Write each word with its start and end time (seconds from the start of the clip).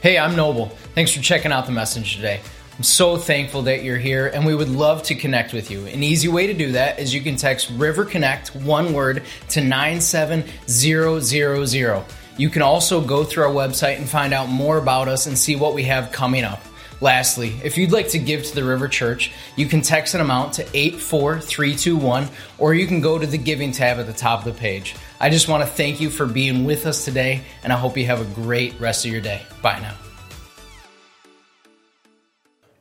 Hey, 0.00 0.16
I'm 0.16 0.36
Noble. 0.36 0.66
Thanks 0.94 1.10
for 1.10 1.20
checking 1.20 1.50
out 1.50 1.66
the 1.66 1.72
message 1.72 2.14
today. 2.14 2.40
I'm 2.76 2.84
so 2.84 3.16
thankful 3.16 3.62
that 3.62 3.82
you're 3.82 3.98
here 3.98 4.28
and 4.28 4.46
we 4.46 4.54
would 4.54 4.68
love 4.68 5.02
to 5.04 5.16
connect 5.16 5.52
with 5.52 5.72
you. 5.72 5.86
An 5.86 6.04
easy 6.04 6.28
way 6.28 6.46
to 6.46 6.54
do 6.54 6.70
that 6.70 7.00
is 7.00 7.12
you 7.12 7.20
can 7.20 7.34
text 7.34 7.68
River 7.70 8.04
Connect 8.04 8.54
one 8.54 8.92
word 8.92 9.24
to 9.48 9.60
97000. 9.60 12.04
You 12.36 12.48
can 12.48 12.62
also 12.62 13.00
go 13.00 13.24
through 13.24 13.42
our 13.42 13.52
website 13.52 13.96
and 13.96 14.08
find 14.08 14.32
out 14.32 14.48
more 14.48 14.78
about 14.78 15.08
us 15.08 15.26
and 15.26 15.36
see 15.36 15.56
what 15.56 15.74
we 15.74 15.82
have 15.82 16.12
coming 16.12 16.44
up. 16.44 16.62
Lastly, 17.00 17.54
if 17.62 17.78
you'd 17.78 17.92
like 17.92 18.08
to 18.08 18.18
give 18.18 18.44
to 18.44 18.54
the 18.54 18.64
River 18.64 18.88
Church, 18.88 19.30
you 19.54 19.66
can 19.66 19.82
text 19.82 20.14
an 20.14 20.20
amount 20.20 20.54
to 20.54 20.62
84321 20.74 22.28
or 22.58 22.74
you 22.74 22.86
can 22.86 23.00
go 23.00 23.18
to 23.18 23.26
the 23.26 23.38
giving 23.38 23.70
tab 23.70 23.98
at 23.98 24.06
the 24.06 24.12
top 24.12 24.40
of 24.40 24.52
the 24.52 24.58
page. 24.58 24.96
I 25.20 25.30
just 25.30 25.48
want 25.48 25.62
to 25.62 25.68
thank 25.68 26.00
you 26.00 26.10
for 26.10 26.26
being 26.26 26.64
with 26.64 26.86
us 26.86 27.04
today 27.04 27.42
and 27.62 27.72
I 27.72 27.76
hope 27.76 27.96
you 27.96 28.06
have 28.06 28.20
a 28.20 28.34
great 28.34 28.78
rest 28.80 29.04
of 29.04 29.12
your 29.12 29.20
day. 29.20 29.42
Bye 29.62 29.78
now. 29.78 29.94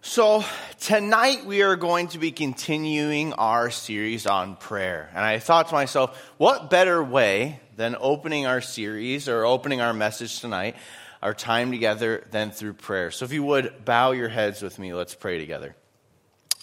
So, 0.02 0.44
tonight 0.80 1.46
we 1.46 1.62
are 1.62 1.76
going 1.76 2.08
to 2.08 2.18
be 2.18 2.32
continuing 2.32 3.34
our 3.34 3.70
series 3.70 4.26
on 4.26 4.56
prayer. 4.56 5.12
And 5.14 5.24
I 5.24 5.38
thought 5.38 5.68
to 5.68 5.76
myself, 5.76 6.18
what 6.38 6.72
better 6.72 7.04
way 7.04 7.60
than 7.76 7.96
opening 8.00 8.48
our 8.48 8.62
series 8.62 9.30
or 9.30 9.46
opening 9.46 9.82
our 9.82 9.94
message 9.94 10.40
tonight, 10.40 10.76
our 11.22 11.34
time 11.34 11.72
together, 11.72 12.26
than 12.32 12.52
through 12.52 12.74
prayer? 12.74 13.12
So, 13.12 13.26
if 13.26 13.34
you 13.34 13.44
would 13.44 13.86
bow 13.86 14.12
your 14.12 14.30
heads 14.30 14.62
with 14.62 14.80
me, 14.80 14.94
let's 14.94 15.16
pray 15.16 15.38
together. 15.40 15.76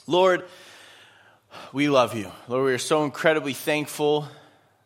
Lord, 0.07 0.45
we 1.73 1.89
love 1.89 2.15
you. 2.15 2.31
Lord, 2.49 2.65
we 2.65 2.73
are 2.73 2.79
so 2.79 3.05
incredibly 3.05 3.55
thankful 3.55 4.29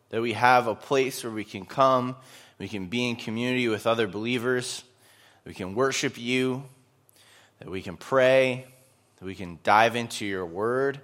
that 0.09 0.21
we 0.21 0.33
have 0.33 0.67
a 0.67 0.75
place 0.75 1.23
where 1.23 1.33
we 1.33 1.43
can 1.43 1.65
come, 1.65 2.15
we 2.57 2.67
can 2.67 2.87
be 2.87 3.09
in 3.09 3.15
community 3.15 3.67
with 3.67 3.85
other 3.85 4.07
believers, 4.07 4.83
we 5.45 5.53
can 5.53 5.75
worship 5.75 6.17
you 6.17 6.63
that 7.59 7.69
we 7.69 7.81
can 7.81 7.97
pray, 7.97 8.65
that 9.19 9.25
we 9.25 9.35
can 9.35 9.59
dive 9.63 9.95
into 9.95 10.25
your 10.25 10.45
word, 10.45 10.99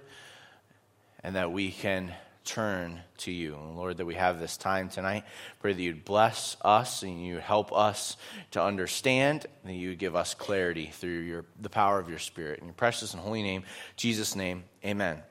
and 1.22 1.36
that 1.36 1.52
we 1.52 1.70
can 1.70 2.12
turn 2.46 3.00
to 3.18 3.30
you. 3.30 3.56
And 3.56 3.76
Lord, 3.76 3.98
that 3.98 4.06
we 4.06 4.14
have 4.14 4.40
this 4.40 4.56
time 4.56 4.88
tonight. 4.88 5.24
Pray 5.60 5.72
that 5.72 5.82
you'd 5.82 6.04
bless 6.04 6.56
us 6.62 7.02
and 7.02 7.24
you 7.24 7.38
help 7.38 7.72
us 7.72 8.16
to 8.52 8.62
understand, 8.62 9.46
and 9.62 9.72
that 9.72 9.76
you 9.76 9.90
would 9.90 9.98
give 9.98 10.16
us 10.16 10.34
clarity 10.34 10.86
through 10.86 11.20
your, 11.20 11.44
the 11.60 11.68
power 11.68 11.98
of 11.98 12.08
your 12.08 12.18
Spirit. 12.18 12.60
In 12.60 12.66
your 12.66 12.74
precious 12.74 13.12
and 13.12 13.22
holy 13.22 13.42
name, 13.42 13.64
Jesus' 13.96 14.36
name, 14.36 14.64
amen. 14.84 15.14
amen. 15.16 15.22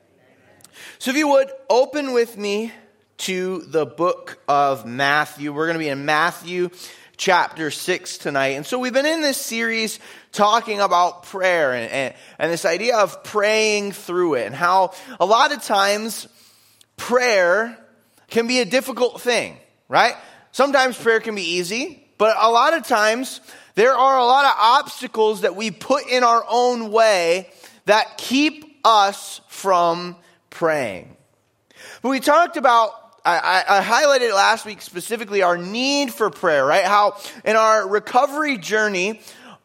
So 0.98 1.10
if 1.10 1.16
you 1.16 1.28
would, 1.28 1.50
open 1.68 2.12
with 2.12 2.36
me 2.36 2.72
to 3.18 3.62
the 3.62 3.86
book 3.86 4.38
of 4.46 4.84
Matthew. 4.84 5.52
We're 5.52 5.66
going 5.66 5.78
to 5.78 5.84
be 5.84 5.88
in 5.88 6.04
Matthew 6.04 6.70
chapter 7.16 7.70
6 7.70 8.18
tonight. 8.18 8.48
And 8.48 8.66
so 8.66 8.78
we've 8.78 8.92
been 8.92 9.06
in 9.06 9.22
this 9.22 9.38
series 9.38 9.98
talking 10.32 10.80
about 10.80 11.22
prayer 11.24 11.72
and, 11.72 11.90
and, 11.90 12.14
and, 12.38 12.52
this 12.52 12.66
idea 12.66 12.98
of 12.98 13.24
praying 13.24 13.92
through 13.92 14.34
it 14.34 14.46
and 14.46 14.54
how 14.54 14.92
a 15.18 15.24
lot 15.24 15.52
of 15.52 15.62
times 15.62 16.28
prayer 16.96 17.78
can 18.28 18.46
be 18.46 18.60
a 18.60 18.64
difficult 18.64 19.20
thing, 19.20 19.56
right? 19.88 20.14
Sometimes 20.52 20.96
prayer 20.96 21.20
can 21.20 21.34
be 21.34 21.56
easy, 21.56 22.02
but 22.18 22.36
a 22.40 22.50
lot 22.50 22.74
of 22.74 22.86
times 22.86 23.40
there 23.74 23.94
are 23.94 24.18
a 24.18 24.24
lot 24.24 24.44
of 24.44 24.52
obstacles 24.58 25.42
that 25.42 25.54
we 25.54 25.70
put 25.70 26.06
in 26.08 26.24
our 26.24 26.44
own 26.48 26.90
way 26.90 27.50
that 27.84 28.16
keep 28.16 28.80
us 28.84 29.40
from 29.48 30.16
praying. 30.50 31.14
But 32.02 32.08
we 32.08 32.20
talked 32.20 32.56
about 32.56 32.90
I, 33.24 33.64
I, 33.68 33.80
highlighted 33.82 34.32
last 34.32 34.64
week 34.64 34.80
specifically 34.80 35.42
our 35.42 35.58
need 35.58 36.14
for 36.14 36.30
prayer, 36.30 36.64
right? 36.64 36.84
How 36.84 37.16
in 37.44 37.56
our 37.56 37.88
recovery 37.88 38.56
journey, 38.56 39.20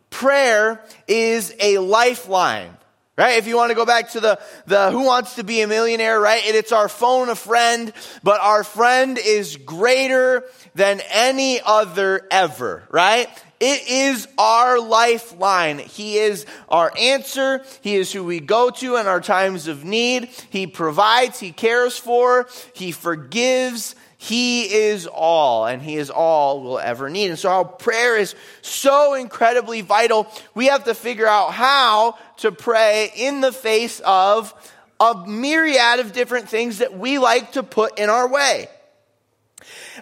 prayer 0.09 0.83
is 1.07 1.53
a 1.59 1.77
lifeline. 1.77 2.75
Right? 3.17 3.37
If 3.37 3.45
you 3.45 3.57
want 3.57 3.71
to 3.71 3.75
go 3.75 3.85
back 3.85 4.11
to 4.11 4.19
the, 4.21 4.39
the 4.67 4.89
who 4.89 5.03
wants 5.03 5.35
to 5.35 5.43
be 5.43 5.61
a 5.61 5.67
millionaire, 5.67 6.19
right? 6.19 6.41
it's 6.45 6.71
our 6.71 6.87
phone 6.87 7.29
a 7.29 7.35
friend, 7.35 7.91
but 8.23 8.39
our 8.41 8.63
friend 8.63 9.19
is 9.23 9.57
greater 9.57 10.45
than 10.75 11.01
any 11.11 11.59
other 11.61 12.25
ever, 12.31 12.83
right? 12.89 13.27
It 13.59 13.87
is 13.87 14.27
our 14.39 14.79
lifeline. 14.79 15.77
He 15.77 16.17
is 16.17 16.47
our 16.67 16.91
answer. 16.97 17.63
He 17.81 17.95
is 17.95 18.11
who 18.11 18.23
we 18.23 18.39
go 18.39 18.71
to 18.71 18.95
in 18.95 19.05
our 19.05 19.21
times 19.21 19.67
of 19.67 19.83
need. 19.83 20.29
He 20.49 20.65
provides, 20.65 21.39
He 21.39 21.51
cares 21.51 21.95
for, 21.95 22.47
He 22.73 22.91
forgives. 22.91 23.95
He 24.23 24.71
is 24.71 25.07
all, 25.07 25.65
and 25.65 25.81
He 25.81 25.95
is 25.95 26.11
all 26.11 26.61
we'll 26.61 26.77
ever 26.77 27.09
need. 27.09 27.31
And 27.31 27.39
so, 27.39 27.49
our 27.49 27.65
prayer 27.65 28.15
is 28.15 28.35
so 28.61 29.15
incredibly 29.15 29.81
vital. 29.81 30.27
We 30.53 30.67
have 30.67 30.83
to 30.83 30.93
figure 30.93 31.25
out 31.25 31.53
how 31.53 32.19
to 32.37 32.51
pray 32.51 33.11
in 33.15 33.41
the 33.41 33.51
face 33.51 33.99
of 34.05 34.53
a 34.99 35.25
myriad 35.25 36.01
of 36.01 36.13
different 36.13 36.49
things 36.49 36.77
that 36.77 36.95
we 36.95 37.17
like 37.17 37.53
to 37.53 37.63
put 37.63 37.97
in 37.97 38.11
our 38.11 38.29
way. 38.29 38.67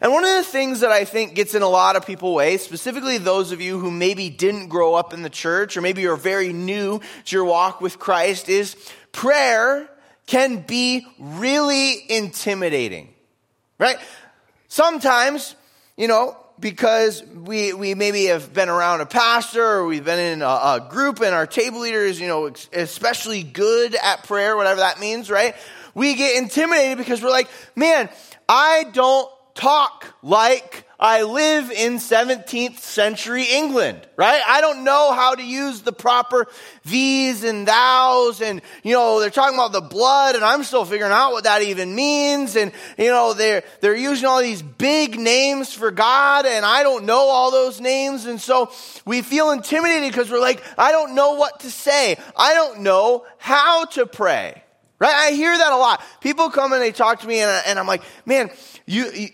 And 0.02 0.12
one 0.12 0.26
of 0.26 0.36
the 0.36 0.44
things 0.44 0.82
that 0.82 0.92
I 0.92 1.06
think 1.06 1.34
gets 1.34 1.56
in 1.56 1.62
a 1.62 1.70
lot 1.70 1.96
of 1.96 2.06
people's 2.06 2.36
way, 2.36 2.58
specifically 2.58 3.20
those 3.20 3.54
of 3.54 3.62
you 3.62 3.80
who 3.80 3.90
maybe 3.90 4.30
didn't 4.30 4.68
grow 4.68 4.96
up 4.96 5.14
in 5.14 5.22
the 5.22 5.30
church 5.30 5.78
or 5.78 5.82
maybe 5.82 6.02
you're 6.02 6.18
very 6.18 6.52
new 6.52 7.00
to 7.00 7.36
your 7.38 7.46
walk 7.46 7.80
with 7.80 8.00
Christ, 8.00 8.50
is 8.50 8.76
prayer 9.14 9.90
can 10.28 10.58
be 10.58 11.08
really 11.18 12.04
intimidating, 12.12 13.14
right? 13.80 13.98
Sometimes, 14.68 15.56
you 15.98 16.08
know, 16.08 16.38
because 16.60 17.24
we, 17.24 17.74
we 17.74 17.96
maybe 17.96 18.26
have 18.26 18.54
been 18.54 18.70
around 18.70 19.02
a 19.02 19.06
pastor 19.06 19.64
or 19.64 19.86
we've 19.86 20.06
been 20.06 20.20
in 20.20 20.42
a, 20.42 20.46
a 20.46 20.88
group 20.90 21.22
and 21.22 21.34
our 21.34 21.48
table 21.48 21.80
leader 21.80 22.02
is, 22.02 22.20
you 22.20 22.28
know, 22.28 22.52
especially 22.74 23.44
good 23.44 23.96
at 23.96 24.26
prayer, 24.26 24.56
whatever 24.56 24.82
that 24.82 25.00
means, 25.00 25.32
right? 25.32 25.56
We 25.96 26.16
get 26.16 26.38
intimidated 26.38 26.98
because 26.98 27.24
we're 27.24 27.32
like, 27.32 27.48
man, 27.76 28.10
I 28.48 28.86
don't 28.92 29.32
talk 29.56 30.06
like 30.22 30.86
I 31.00 31.24
live 31.24 31.72
in 31.72 31.94
17th 31.94 32.80
century 32.80 33.46
England, 33.50 34.06
right? 34.18 34.42
I 34.46 34.60
don't 34.60 34.84
know 34.84 35.14
how 35.14 35.34
to 35.34 35.42
use 35.42 35.82
the 35.82 35.94
proper 35.94 36.46
these 36.84 37.46
and 37.46 37.66
thous 37.66 38.42
and, 38.42 38.62
you 38.84 38.96
know, 38.96 39.22
they're 39.22 39.30
talking 39.30 39.58
about 39.58 39.72
the 39.72 39.80
blood 39.80 40.36
and 40.36 40.44
I'm 40.44 40.62
still 40.64 40.84
figuring 40.84 41.14
out 41.14 41.32
what 41.32 41.46
that 41.46 41.62
even 41.62 41.96
means. 41.96 42.58
And, 42.58 42.74
you 42.98 43.12
know, 43.12 43.34
they're, 43.34 43.64
they're 43.80 43.96
using 43.96 44.26
all 44.26 44.42
these 44.42 44.62
big 44.62 45.18
names 45.18 45.74
for 45.74 45.90
God 45.90 46.46
and 46.46 46.66
I 46.66 46.84
don't 46.84 47.06
know 47.06 47.30
all 47.30 47.50
those 47.50 47.80
names. 47.80 48.26
And 48.26 48.42
so 48.42 48.70
we 49.06 49.22
feel 49.22 49.52
intimidated 49.52 50.12
because 50.12 50.30
we're 50.30 50.42
like, 50.42 50.62
I 50.78 50.92
don't 50.92 51.16
know 51.16 51.36
what 51.36 51.62
to 51.62 51.72
say. 51.72 52.18
I 52.36 52.54
don't 52.54 52.82
know 52.82 53.26
how 53.38 53.86
to 53.86 54.06
pray. 54.06 54.64
Right? 55.00 55.14
I 55.14 55.32
hear 55.32 55.58
that 55.58 55.72
a 55.72 55.78
lot. 55.78 56.04
People 56.20 56.50
come 56.50 56.74
and 56.74 56.82
they 56.82 56.92
talk 56.92 57.22
to 57.22 57.28
me 57.28 57.40
and, 57.40 57.64
and 57.66 57.80
I'm 57.80 57.88
like, 57.88 58.02
man, 58.26 58.50
you, 58.86 59.10
you 59.12 59.30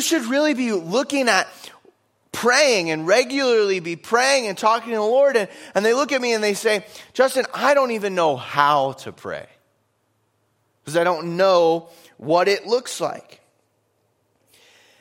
should 0.00 0.24
really 0.24 0.54
be 0.54 0.72
looking 0.72 1.28
at 1.28 1.48
praying 2.32 2.90
and 2.90 3.06
regularly 3.06 3.80
be 3.80 3.96
praying 3.96 4.46
and 4.46 4.58
talking 4.58 4.90
to 4.90 4.96
the 4.96 5.02
Lord. 5.02 5.36
And, 5.36 5.48
and 5.74 5.84
they 5.84 5.94
look 5.94 6.12
at 6.12 6.20
me 6.20 6.32
and 6.32 6.42
they 6.42 6.54
say, 6.54 6.84
Justin, 7.12 7.46
I 7.54 7.74
don't 7.74 7.92
even 7.92 8.14
know 8.14 8.36
how 8.36 8.92
to 8.92 9.12
pray 9.12 9.46
because 10.82 10.96
I 10.96 11.04
don't 11.04 11.36
know 11.36 11.88
what 12.16 12.48
it 12.48 12.66
looks 12.66 13.00
like. 13.00 13.40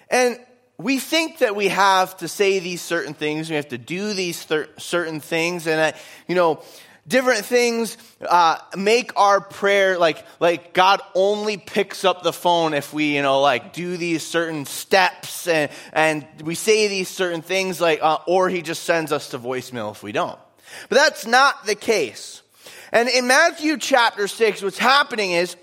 And 0.09 0.37
we 0.77 0.99
think 0.99 1.39
that 1.39 1.55
we 1.55 1.69
have 1.69 2.17
to 2.17 2.27
say 2.27 2.59
these 2.59 2.81
certain 2.81 3.13
things, 3.13 3.49
we 3.49 3.55
have 3.55 3.69
to 3.69 3.77
do 3.77 4.13
these 4.13 4.43
thir- 4.43 4.69
certain 4.77 5.19
things, 5.19 5.67
and 5.67 5.79
I, 5.79 5.93
you 6.27 6.35
know, 6.35 6.61
different 7.07 7.45
things 7.45 7.97
uh, 8.21 8.57
make 8.77 9.11
our 9.17 9.41
prayer 9.41 9.97
like 9.97 10.25
like 10.39 10.73
god 10.73 11.01
only 11.15 11.57
picks 11.57 12.05
up 12.05 12.23
the 12.23 12.31
phone 12.31 12.73
if 12.73 12.93
we 12.93 13.15
you 13.15 13.21
know 13.21 13.41
like 13.41 13.73
do 13.73 13.97
these 13.97 14.25
certain 14.25 14.65
steps 14.65 15.47
and 15.47 15.69
and 15.91 16.25
we 16.43 16.55
say 16.55 16.87
these 16.87 17.09
certain 17.09 17.41
things 17.41 17.81
like 17.81 17.99
uh, 18.01 18.19
or 18.25 18.47
he 18.49 18.61
just 18.61 18.83
sends 18.83 19.11
us 19.11 19.29
to 19.29 19.39
voicemail 19.39 19.91
if 19.91 20.01
we 20.03 20.11
don't. 20.11 20.39
But 20.89 20.95
that's 20.95 21.27
not 21.27 21.65
the 21.65 21.75
case. 21.75 22.41
And 22.91 23.09
in 23.09 23.27
matthew 23.27 23.77
chapter 23.77 24.27
6 24.27 24.61
what's 24.61 24.77
happening 24.77 25.31
is 25.31 25.57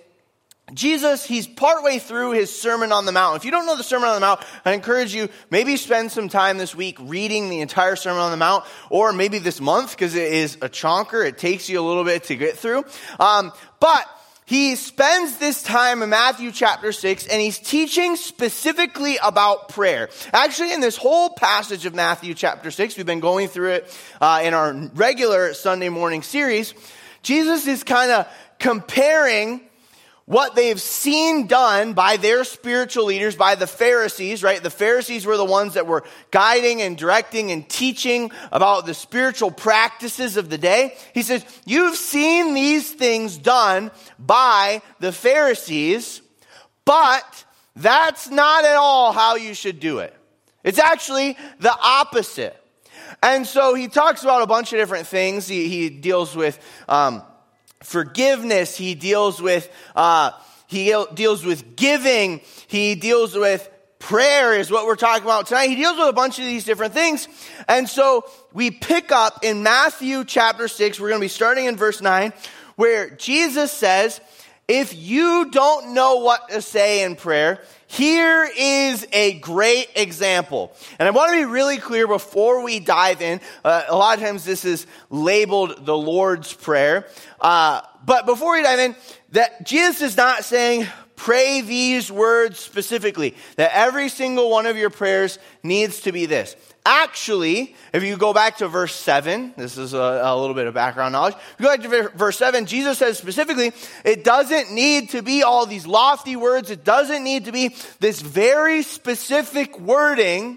Jesus, 0.74 1.24
he's 1.24 1.46
partway 1.46 1.98
through 1.98 2.32
his 2.32 2.56
Sermon 2.56 2.92
on 2.92 3.06
the 3.06 3.12
Mount. 3.12 3.36
If 3.36 3.44
you 3.44 3.50
don't 3.50 3.66
know 3.66 3.76
the 3.76 3.82
Sermon 3.82 4.08
on 4.08 4.14
the 4.14 4.20
Mount, 4.20 4.40
I 4.64 4.72
encourage 4.72 5.14
you, 5.14 5.28
maybe 5.50 5.76
spend 5.76 6.12
some 6.12 6.28
time 6.28 6.58
this 6.58 6.74
week 6.74 6.96
reading 7.00 7.50
the 7.50 7.60
entire 7.60 7.96
Sermon 7.96 8.20
on 8.20 8.30
the 8.30 8.36
Mount, 8.36 8.64
or 8.88 9.12
maybe 9.12 9.38
this 9.38 9.60
month, 9.60 9.90
because 9.92 10.14
it 10.14 10.32
is 10.32 10.56
a 10.56 10.68
chonker. 10.68 11.26
It 11.26 11.38
takes 11.38 11.68
you 11.68 11.80
a 11.80 11.86
little 11.86 12.04
bit 12.04 12.24
to 12.24 12.36
get 12.36 12.56
through. 12.56 12.84
Um, 13.18 13.52
but 13.80 14.06
he 14.50 14.74
spends 14.74 15.38
this 15.38 15.62
time 15.62 16.02
in 16.02 16.10
Matthew 16.10 16.50
chapter 16.50 16.90
6 16.90 17.28
and 17.28 17.40
he's 17.40 17.56
teaching 17.56 18.16
specifically 18.16 19.16
about 19.22 19.68
prayer. 19.68 20.08
Actually, 20.32 20.72
in 20.72 20.80
this 20.80 20.96
whole 20.96 21.30
passage 21.30 21.86
of 21.86 21.94
Matthew 21.94 22.34
chapter 22.34 22.72
6, 22.72 22.96
we've 22.96 23.06
been 23.06 23.20
going 23.20 23.46
through 23.46 23.74
it 23.74 23.98
uh, 24.20 24.40
in 24.42 24.52
our 24.52 24.74
regular 24.94 25.54
Sunday 25.54 25.88
morning 25.88 26.22
series. 26.22 26.74
Jesus 27.22 27.68
is 27.68 27.84
kind 27.84 28.10
of 28.10 28.26
comparing 28.58 29.60
what 30.30 30.54
they've 30.54 30.80
seen 30.80 31.48
done 31.48 31.92
by 31.92 32.16
their 32.16 32.44
spiritual 32.44 33.06
leaders, 33.06 33.34
by 33.34 33.56
the 33.56 33.66
Pharisees, 33.66 34.44
right? 34.44 34.62
The 34.62 34.70
Pharisees 34.70 35.26
were 35.26 35.36
the 35.36 35.44
ones 35.44 35.74
that 35.74 35.88
were 35.88 36.04
guiding 36.30 36.82
and 36.82 36.96
directing 36.96 37.50
and 37.50 37.68
teaching 37.68 38.30
about 38.52 38.86
the 38.86 38.94
spiritual 38.94 39.50
practices 39.50 40.36
of 40.36 40.48
the 40.48 40.56
day. 40.56 40.94
He 41.14 41.24
says, 41.24 41.44
You've 41.66 41.96
seen 41.96 42.54
these 42.54 42.92
things 42.92 43.38
done 43.38 43.90
by 44.20 44.82
the 45.00 45.10
Pharisees, 45.10 46.22
but 46.84 47.44
that's 47.74 48.30
not 48.30 48.64
at 48.64 48.76
all 48.76 49.10
how 49.10 49.34
you 49.34 49.52
should 49.52 49.80
do 49.80 49.98
it. 49.98 50.16
It's 50.62 50.78
actually 50.78 51.36
the 51.58 51.76
opposite. 51.76 52.56
And 53.20 53.44
so 53.44 53.74
he 53.74 53.88
talks 53.88 54.22
about 54.22 54.42
a 54.42 54.46
bunch 54.46 54.72
of 54.72 54.78
different 54.78 55.08
things. 55.08 55.48
He, 55.48 55.68
he 55.68 55.90
deals 55.90 56.36
with 56.36 56.56
um, 56.88 57.24
forgiveness. 57.82 58.76
He 58.76 58.94
deals 58.94 59.40
with 59.40 59.70
uh, 59.94 60.32
he 60.66 60.94
deals 61.14 61.44
with 61.44 61.76
giving. 61.76 62.40
He 62.68 62.94
deals 62.94 63.34
with 63.34 63.68
prayer 63.98 64.54
is 64.54 64.70
what 64.70 64.86
we're 64.86 64.96
talking 64.96 65.24
about 65.24 65.46
tonight. 65.46 65.68
He 65.68 65.76
deals 65.76 65.98
with 65.98 66.08
a 66.08 66.12
bunch 66.12 66.38
of 66.38 66.44
these 66.44 66.64
different 66.64 66.94
things. 66.94 67.28
And 67.68 67.88
so 67.88 68.24
we 68.52 68.70
pick 68.70 69.12
up 69.12 69.44
in 69.44 69.62
Matthew 69.62 70.24
chapter 70.24 70.68
6. 70.68 70.98
We're 70.98 71.08
going 71.08 71.20
to 71.20 71.24
be 71.24 71.28
starting 71.28 71.66
in 71.66 71.76
verse 71.76 72.00
9 72.00 72.32
where 72.76 73.10
Jesus 73.10 73.70
says, 73.70 74.20
if 74.66 74.96
you 74.96 75.50
don't 75.50 75.92
know 75.92 76.16
what 76.16 76.48
to 76.48 76.62
say 76.62 77.02
in 77.02 77.16
prayer, 77.16 77.60
here 77.90 78.48
is 78.56 79.04
a 79.12 79.40
great 79.40 79.88
example. 79.96 80.72
And 81.00 81.08
I 81.08 81.10
want 81.10 81.32
to 81.32 81.38
be 81.38 81.44
really 81.44 81.78
clear 81.78 82.06
before 82.06 82.62
we 82.62 82.78
dive 82.78 83.20
in. 83.20 83.40
Uh, 83.64 83.82
a 83.88 83.96
lot 83.96 84.16
of 84.16 84.22
times 84.22 84.44
this 84.44 84.64
is 84.64 84.86
labeled 85.10 85.84
the 85.84 85.96
Lord's 85.96 86.52
Prayer. 86.52 87.08
Uh, 87.40 87.80
but 88.06 88.26
before 88.26 88.52
we 88.52 88.62
dive 88.62 88.78
in, 88.78 88.94
that 89.32 89.66
Jesus 89.66 90.02
is 90.02 90.16
not 90.16 90.44
saying, 90.44 90.86
pray 91.16 91.62
these 91.62 92.12
words 92.12 92.60
specifically, 92.60 93.34
that 93.56 93.72
every 93.74 94.08
single 94.08 94.50
one 94.50 94.66
of 94.66 94.76
your 94.76 94.90
prayers 94.90 95.40
needs 95.64 96.02
to 96.02 96.12
be 96.12 96.26
this. 96.26 96.54
Actually, 96.86 97.76
if 97.92 98.02
you 98.02 98.16
go 98.16 98.32
back 98.32 98.56
to 98.58 98.68
verse 98.68 98.94
7, 98.94 99.52
this 99.56 99.76
is 99.76 99.92
a, 99.92 99.98
a, 99.98 100.40
little 100.40 100.54
bit 100.54 100.66
of 100.66 100.72
background 100.72 101.12
knowledge. 101.12 101.34
If 101.34 101.56
you 101.58 101.66
go 101.66 101.76
back 101.76 101.82
to 101.82 102.16
verse 102.16 102.38
7, 102.38 102.64
Jesus 102.64 102.96
says 102.96 103.18
specifically, 103.18 103.72
it 104.02 104.24
doesn't 104.24 104.72
need 104.72 105.10
to 105.10 105.20
be 105.20 105.42
all 105.42 105.66
these 105.66 105.86
lofty 105.86 106.36
words. 106.36 106.70
It 106.70 106.82
doesn't 106.82 107.22
need 107.22 107.44
to 107.44 107.52
be 107.52 107.74
this 107.98 108.22
very 108.22 108.82
specific 108.82 109.78
wording. 109.78 110.56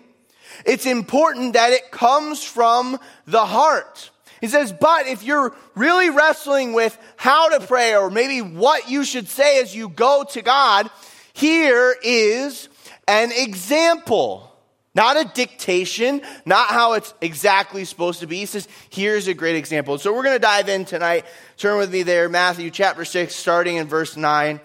It's 0.65 0.85
important 0.85 1.53
that 1.53 1.73
it 1.73 1.91
comes 1.91 2.41
from 2.41 2.99
the 3.25 3.45
heart. 3.45 4.09
He 4.39 4.47
says, 4.47 4.73
but 4.73 5.07
if 5.07 5.23
you're 5.23 5.53
really 5.75 6.09
wrestling 6.09 6.73
with 6.73 6.97
how 7.17 7.57
to 7.57 7.65
pray 7.65 7.95
or 7.95 8.09
maybe 8.09 8.41
what 8.41 8.89
you 8.89 9.03
should 9.03 9.27
say 9.27 9.61
as 9.61 9.75
you 9.75 9.89
go 9.89 10.25
to 10.31 10.41
God, 10.41 10.89
here 11.33 11.95
is 12.03 12.69
an 13.07 13.31
example. 13.33 14.52
Not 14.95 15.17
a 15.17 15.25
dictation, 15.33 16.21
not 16.45 16.67
how 16.67 16.93
it's 16.93 17.13
exactly 17.19 17.83
supposed 17.83 18.19
to 18.19 18.27
be. 18.27 18.37
He 18.37 18.45
says, 18.45 18.67
here's 18.91 19.27
a 19.27 19.33
great 19.33 19.55
example. 19.55 19.97
So 19.97 20.13
we're 20.13 20.23
going 20.23 20.35
to 20.35 20.39
dive 20.39 20.69
in 20.69 20.85
tonight. 20.85 21.25
Turn 21.57 21.79
with 21.79 21.91
me 21.91 22.03
there, 22.03 22.29
Matthew 22.29 22.69
chapter 22.69 23.03
6, 23.03 23.33
starting 23.33 23.77
in 23.77 23.87
verse 23.87 24.15
9. 24.15 24.59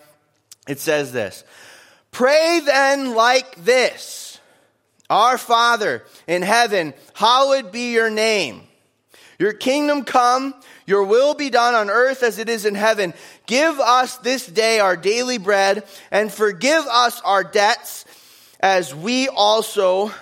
It 0.69 0.81
says 0.81 1.13
this 1.13 1.45
Pray 2.11 2.61
then 2.65 3.15
like 3.15 3.57
this 3.57 4.39
Our 5.09 5.39
Father 5.39 6.05
in 6.27 6.43
heaven, 6.43 6.93
hallowed 7.15 7.73
be 7.73 7.93
your 7.93 8.11
name. 8.11 8.63
Your 9.39 9.53
kingdom 9.53 10.05
come, 10.05 10.53
your 10.85 11.05
will 11.05 11.33
be 11.33 11.49
done 11.49 11.75
on 11.75 11.91
earth 11.91 12.23
as 12.23 12.39
it 12.39 12.49
is 12.49 12.67
in 12.67 12.75
heaven. 12.75 13.15
Give 13.47 13.79
us 13.79 14.17
this 14.19 14.47
day 14.47 14.81
our 14.81 14.97
daily 14.97 15.39
bread, 15.39 15.85
and 16.11 16.31
forgive 16.31 16.85
us 16.87 17.21
our 17.23 17.45
debts 17.45 18.05
as 18.61 18.95
we 18.95 19.29
also 19.29 20.13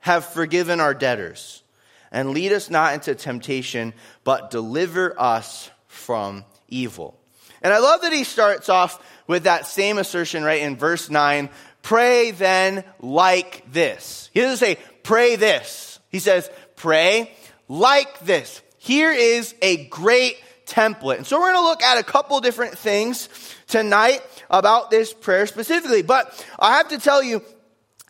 have 0.00 0.24
forgiven 0.24 0.80
our 0.80 0.94
debtors. 0.94 1.62
And 2.10 2.30
lead 2.30 2.52
us 2.52 2.68
not 2.68 2.94
into 2.94 3.14
temptation, 3.14 3.94
but 4.24 4.50
deliver 4.50 5.18
us 5.18 5.70
from 5.86 6.44
evil. 6.68 7.18
And 7.62 7.72
I 7.72 7.78
love 7.78 8.02
that 8.02 8.12
he 8.12 8.24
starts 8.24 8.68
off 8.68 9.02
with 9.26 9.44
that 9.44 9.66
same 9.66 9.98
assertion 9.98 10.42
right 10.42 10.62
in 10.62 10.76
verse 10.76 11.08
9 11.08 11.48
pray 11.82 12.30
then 12.30 12.84
like 13.00 13.64
this. 13.72 14.30
He 14.32 14.40
doesn't 14.40 14.58
say 14.58 14.78
pray 15.02 15.36
this, 15.36 15.98
he 16.10 16.18
says 16.18 16.50
pray 16.76 17.32
like 17.68 18.20
this. 18.20 18.62
Here 18.78 19.12
is 19.12 19.54
a 19.62 19.86
great 19.86 20.36
template. 20.66 21.18
And 21.18 21.26
so 21.26 21.38
we're 21.38 21.52
going 21.52 21.64
to 21.64 21.68
look 21.68 21.82
at 21.82 21.98
a 21.98 22.02
couple 22.02 22.40
different 22.40 22.76
things 22.76 23.28
tonight 23.68 24.20
about 24.50 24.90
this 24.90 25.12
prayer 25.12 25.46
specifically. 25.46 26.02
But 26.02 26.46
I 26.58 26.78
have 26.78 26.88
to 26.88 26.98
tell 26.98 27.22
you, 27.22 27.42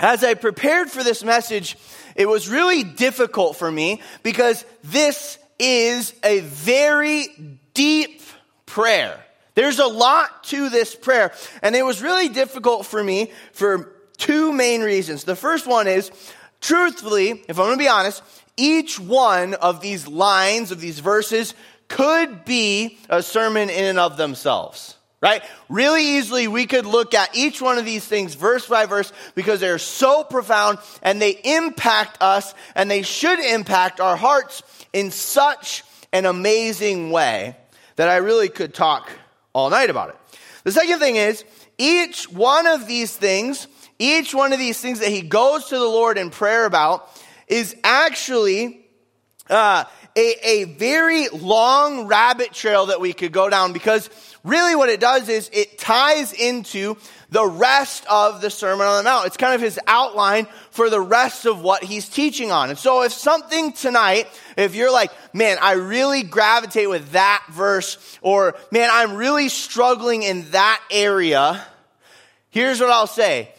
as 0.02 0.24
I 0.24 0.34
prepared 0.34 0.90
for 0.90 1.04
this 1.04 1.22
message, 1.22 1.78
it 2.16 2.26
was 2.28 2.48
really 2.48 2.82
difficult 2.82 3.56
for 3.56 3.70
me 3.70 4.02
because 4.24 4.64
this 4.82 5.38
is 5.60 6.12
a 6.24 6.40
very 6.40 7.28
deep 7.72 8.20
prayer. 8.66 9.18
There's 9.54 9.78
a 9.78 9.86
lot 9.86 10.44
to 10.44 10.68
this 10.70 10.94
prayer. 10.94 11.32
And 11.62 11.76
it 11.76 11.84
was 11.84 12.02
really 12.02 12.28
difficult 12.28 12.84
for 12.84 13.02
me 13.02 13.30
for 13.52 13.94
two 14.18 14.52
main 14.52 14.82
reasons. 14.82 15.24
The 15.24 15.36
first 15.36 15.66
one 15.68 15.86
is, 15.86 16.10
truthfully, 16.60 17.30
if 17.48 17.58
I'm 17.58 17.66
going 17.66 17.78
to 17.78 17.84
be 17.84 17.88
honest, 17.88 18.22
each 18.56 18.98
one 18.98 19.54
of 19.54 19.80
these 19.80 20.08
lines, 20.08 20.72
of 20.72 20.80
these 20.80 20.98
verses, 20.98 21.54
could 21.86 22.44
be 22.44 22.98
a 23.08 23.22
sermon 23.22 23.70
in 23.70 23.84
and 23.84 23.98
of 23.98 24.16
themselves 24.16 24.96
right? 25.22 25.42
Really 25.68 26.16
easily, 26.16 26.48
we 26.48 26.66
could 26.66 26.84
look 26.84 27.14
at 27.14 27.34
each 27.34 27.62
one 27.62 27.78
of 27.78 27.84
these 27.84 28.04
things 28.04 28.34
verse 28.34 28.66
by 28.66 28.86
verse 28.86 29.12
because 29.34 29.60
they're 29.60 29.78
so 29.78 30.24
profound 30.24 30.78
and 31.02 31.22
they 31.22 31.30
impact 31.44 32.18
us 32.20 32.54
and 32.74 32.90
they 32.90 33.02
should 33.02 33.38
impact 33.38 34.00
our 34.00 34.16
hearts 34.16 34.62
in 34.92 35.10
such 35.10 35.84
an 36.12 36.26
amazing 36.26 37.10
way 37.10 37.56
that 37.96 38.08
I 38.08 38.16
really 38.16 38.48
could 38.48 38.74
talk 38.74 39.10
all 39.54 39.70
night 39.70 39.90
about 39.90 40.10
it. 40.10 40.16
The 40.64 40.72
second 40.72 40.98
thing 40.98 41.16
is, 41.16 41.44
each 41.78 42.30
one 42.30 42.66
of 42.66 42.86
these 42.86 43.16
things, 43.16 43.68
each 43.98 44.34
one 44.34 44.52
of 44.52 44.58
these 44.58 44.80
things 44.80 44.98
that 45.00 45.08
he 45.08 45.22
goes 45.22 45.66
to 45.66 45.78
the 45.78 45.84
Lord 45.84 46.18
in 46.18 46.30
prayer 46.30 46.66
about 46.66 47.08
is 47.46 47.76
actually 47.84 48.84
uh, 49.48 49.84
a, 50.16 50.34
a 50.42 50.64
very 50.64 51.28
long 51.28 52.06
rabbit 52.06 52.52
trail 52.52 52.86
that 52.86 53.00
we 53.00 53.12
could 53.12 53.32
go 53.32 53.48
down 53.48 53.72
because 53.72 54.08
really 54.44 54.74
what 54.74 54.88
it 54.88 55.00
does 55.00 55.28
is 55.28 55.50
it 55.52 55.78
ties 55.78 56.32
into 56.32 56.96
the 57.30 57.46
rest 57.46 58.04
of 58.10 58.40
the 58.40 58.50
Sermon 58.50 58.86
on 58.86 58.98
the 58.98 59.08
Mount. 59.08 59.26
It's 59.26 59.36
kind 59.36 59.54
of 59.54 59.60
his 59.60 59.78
outline 59.86 60.46
for 60.70 60.90
the 60.90 61.00
rest 61.00 61.46
of 61.46 61.62
what 61.62 61.82
he's 61.82 62.08
teaching 62.08 62.50
on. 62.50 62.68
And 62.68 62.78
so 62.78 63.02
if 63.02 63.12
something 63.12 63.72
tonight, 63.72 64.28
if 64.56 64.74
you're 64.74 64.92
like, 64.92 65.12
man, 65.32 65.56
I 65.60 65.72
really 65.72 66.22
gravitate 66.22 66.90
with 66.90 67.12
that 67.12 67.44
verse, 67.50 68.18
or 68.20 68.54
man, 68.70 68.90
I'm 68.92 69.14
really 69.14 69.48
struggling 69.48 70.22
in 70.22 70.50
that 70.50 70.82
area, 70.90 71.64
here's 72.50 72.80
what 72.80 72.90
I'll 72.90 73.06
say. 73.06 73.52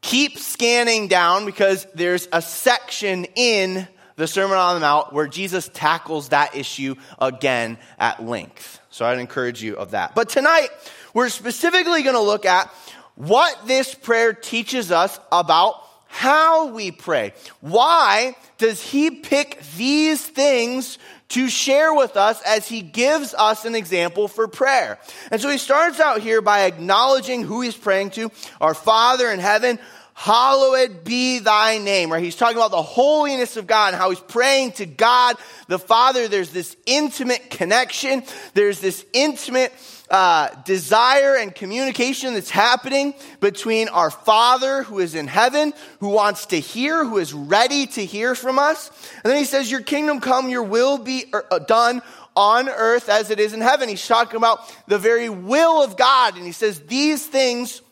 Keep 0.00 0.38
scanning 0.38 1.08
down 1.08 1.46
because 1.46 1.86
there's 1.94 2.28
a 2.32 2.42
section 2.42 3.26
in 3.36 3.88
the 4.16 4.26
Sermon 4.26 4.58
on 4.58 4.74
the 4.74 4.80
Mount 4.80 5.12
where 5.12 5.26
Jesus 5.26 5.70
tackles 5.72 6.28
that 6.28 6.54
issue 6.54 6.94
again 7.18 7.78
at 7.98 8.22
length. 8.22 8.80
So 8.94 9.04
I'd 9.04 9.18
encourage 9.18 9.60
you 9.60 9.76
of 9.76 9.90
that. 9.90 10.14
But 10.14 10.28
tonight, 10.28 10.68
we're 11.14 11.28
specifically 11.28 12.04
going 12.04 12.14
to 12.14 12.22
look 12.22 12.46
at 12.46 12.72
what 13.16 13.66
this 13.66 13.92
prayer 13.92 14.32
teaches 14.32 14.92
us 14.92 15.18
about 15.32 15.82
how 16.06 16.68
we 16.68 16.92
pray. 16.92 17.32
Why 17.60 18.36
does 18.56 18.80
he 18.80 19.10
pick 19.10 19.60
these 19.76 20.24
things 20.24 20.98
to 21.30 21.48
share 21.48 21.92
with 21.92 22.16
us 22.16 22.40
as 22.42 22.68
he 22.68 22.82
gives 22.82 23.34
us 23.34 23.64
an 23.64 23.74
example 23.74 24.28
for 24.28 24.46
prayer? 24.46 25.00
And 25.32 25.40
so 25.40 25.50
he 25.50 25.58
starts 25.58 25.98
out 25.98 26.20
here 26.20 26.40
by 26.40 26.66
acknowledging 26.66 27.42
who 27.42 27.62
he's 27.62 27.76
praying 27.76 28.10
to, 28.10 28.30
our 28.60 28.74
Father 28.74 29.28
in 29.28 29.40
heaven, 29.40 29.80
hallowed 30.14 31.04
be 31.04 31.40
thy 31.40 31.78
name, 31.78 32.10
right? 32.10 32.22
He's 32.22 32.36
talking 32.36 32.56
about 32.56 32.70
the 32.70 32.82
holiness 32.82 33.56
of 33.56 33.66
God 33.66 33.88
and 33.88 33.96
how 33.96 34.10
he's 34.10 34.20
praying 34.20 34.72
to 34.72 34.86
God 34.86 35.36
the 35.66 35.78
Father. 35.78 36.28
There's 36.28 36.50
this 36.50 36.76
intimate 36.86 37.50
connection. 37.50 38.22
There's 38.54 38.80
this 38.80 39.04
intimate 39.12 39.72
uh, 40.10 40.48
desire 40.64 41.34
and 41.34 41.52
communication 41.52 42.34
that's 42.34 42.50
happening 42.50 43.14
between 43.40 43.88
our 43.88 44.10
Father 44.10 44.84
who 44.84 45.00
is 45.00 45.16
in 45.16 45.26
heaven, 45.26 45.72
who 45.98 46.10
wants 46.10 46.46
to 46.46 46.60
hear, 46.60 47.04
who 47.04 47.18
is 47.18 47.32
ready 47.32 47.86
to 47.88 48.04
hear 48.04 48.36
from 48.36 48.58
us. 48.58 48.90
And 49.24 49.32
then 49.32 49.38
he 49.38 49.44
says, 49.44 49.70
Your 49.70 49.82
kingdom 49.82 50.20
come, 50.20 50.48
your 50.48 50.62
will 50.62 50.98
be 50.98 51.24
uh, 51.32 51.58
done 51.58 52.02
on 52.36 52.68
earth 52.68 53.08
as 53.08 53.30
it 53.30 53.40
is 53.40 53.52
in 53.52 53.60
heaven. 53.60 53.88
He's 53.88 54.06
talking 54.06 54.36
about 54.36 54.60
the 54.86 54.98
very 54.98 55.28
will 55.28 55.82
of 55.82 55.96
God. 55.96 56.36
And 56.36 56.44
he 56.44 56.52
says, 56.52 56.80
These 56.80 57.26
things 57.26 57.82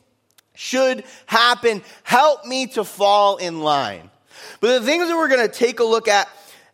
should 0.62 1.02
happen. 1.26 1.83
Help 2.04 2.47
me 2.47 2.69
to 2.69 2.85
fall 2.85 3.37
in 3.38 3.61
line. 3.62 4.11
But 4.61 4.78
the 4.78 4.87
things 4.87 5.09
that 5.09 5.16
we're 5.16 5.28
going 5.28 5.47
to 5.47 5.52
take 5.52 5.81
a 5.81 5.85
look 5.85 6.07
at 6.07 6.28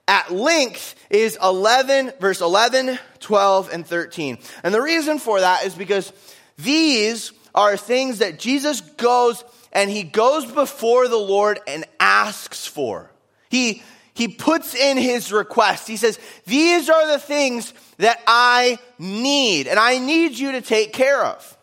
at 0.06 0.30
length 0.30 0.94
is 1.10 1.38
11, 1.42 2.12
verse 2.20 2.40
11, 2.40 2.98
12, 3.20 3.70
and 3.72 3.86
13. 3.86 4.38
And 4.62 4.74
the 4.74 4.80
reason 4.80 5.18
for 5.18 5.40
that 5.40 5.64
is 5.64 5.74
because 5.74 6.12
these 6.58 7.32
are 7.54 7.76
things 7.76 8.18
that 8.18 8.38
Jesus 8.38 8.80
goes 8.80 9.44
and 9.72 9.90
he 9.90 10.02
goes 10.02 10.50
before 10.50 11.08
the 11.08 11.16
Lord 11.16 11.60
and 11.66 11.84
asks 12.00 12.66
for. 12.66 13.10
He, 13.50 13.82
he 14.14 14.28
puts 14.28 14.74
in 14.74 14.96
his 14.96 15.32
request. 15.32 15.88
He 15.88 15.96
says, 15.96 16.18
These 16.46 16.88
are 16.88 17.06
the 17.06 17.18
things 17.18 17.72
that 17.98 18.20
I 18.26 18.78
need, 18.98 19.66
and 19.66 19.78
I 19.78 19.98
need 19.98 20.38
you 20.38 20.52
to 20.52 20.60
take 20.60 20.92
care 20.92 21.22
of. 21.22 21.57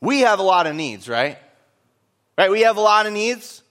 We 0.00 0.20
have 0.20 0.38
a 0.38 0.42
lot 0.42 0.66
of 0.66 0.74
needs, 0.74 1.08
right? 1.08 1.38
Right? 2.36 2.50
We 2.50 2.62
have 2.62 2.76
a 2.76 2.80
lot 2.80 3.06
of 3.06 3.12
needs. 3.12 3.62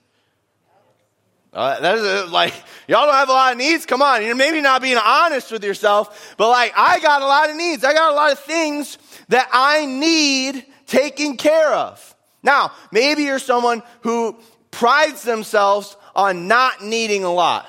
Uh, 1.52 1.80
that 1.80 1.96
is 1.96 2.04
a, 2.04 2.26
like, 2.26 2.52
y'all 2.86 3.06
don't 3.06 3.14
have 3.14 3.30
a 3.30 3.32
lot 3.32 3.52
of 3.52 3.58
needs? 3.58 3.86
Come 3.86 4.02
on. 4.02 4.24
You're 4.24 4.34
maybe 4.34 4.60
not 4.60 4.82
being 4.82 4.98
honest 5.02 5.50
with 5.50 5.64
yourself, 5.64 6.34
but 6.36 6.50
like, 6.50 6.72
I 6.76 7.00
got 7.00 7.22
a 7.22 7.26
lot 7.26 7.48
of 7.48 7.56
needs. 7.56 7.84
I 7.84 7.94
got 7.94 8.12
a 8.12 8.14
lot 8.14 8.32
of 8.32 8.38
things 8.40 8.98
that 9.28 9.48
I 9.50 9.86
need 9.86 10.64
taken 10.86 11.36
care 11.36 11.72
of. 11.72 12.14
Now, 12.42 12.72
maybe 12.92 13.24
you're 13.24 13.38
someone 13.38 13.82
who 14.02 14.36
prides 14.70 15.22
themselves 15.22 15.96
on 16.14 16.48
not 16.48 16.84
needing 16.84 17.24
a 17.24 17.32
lot. 17.32 17.68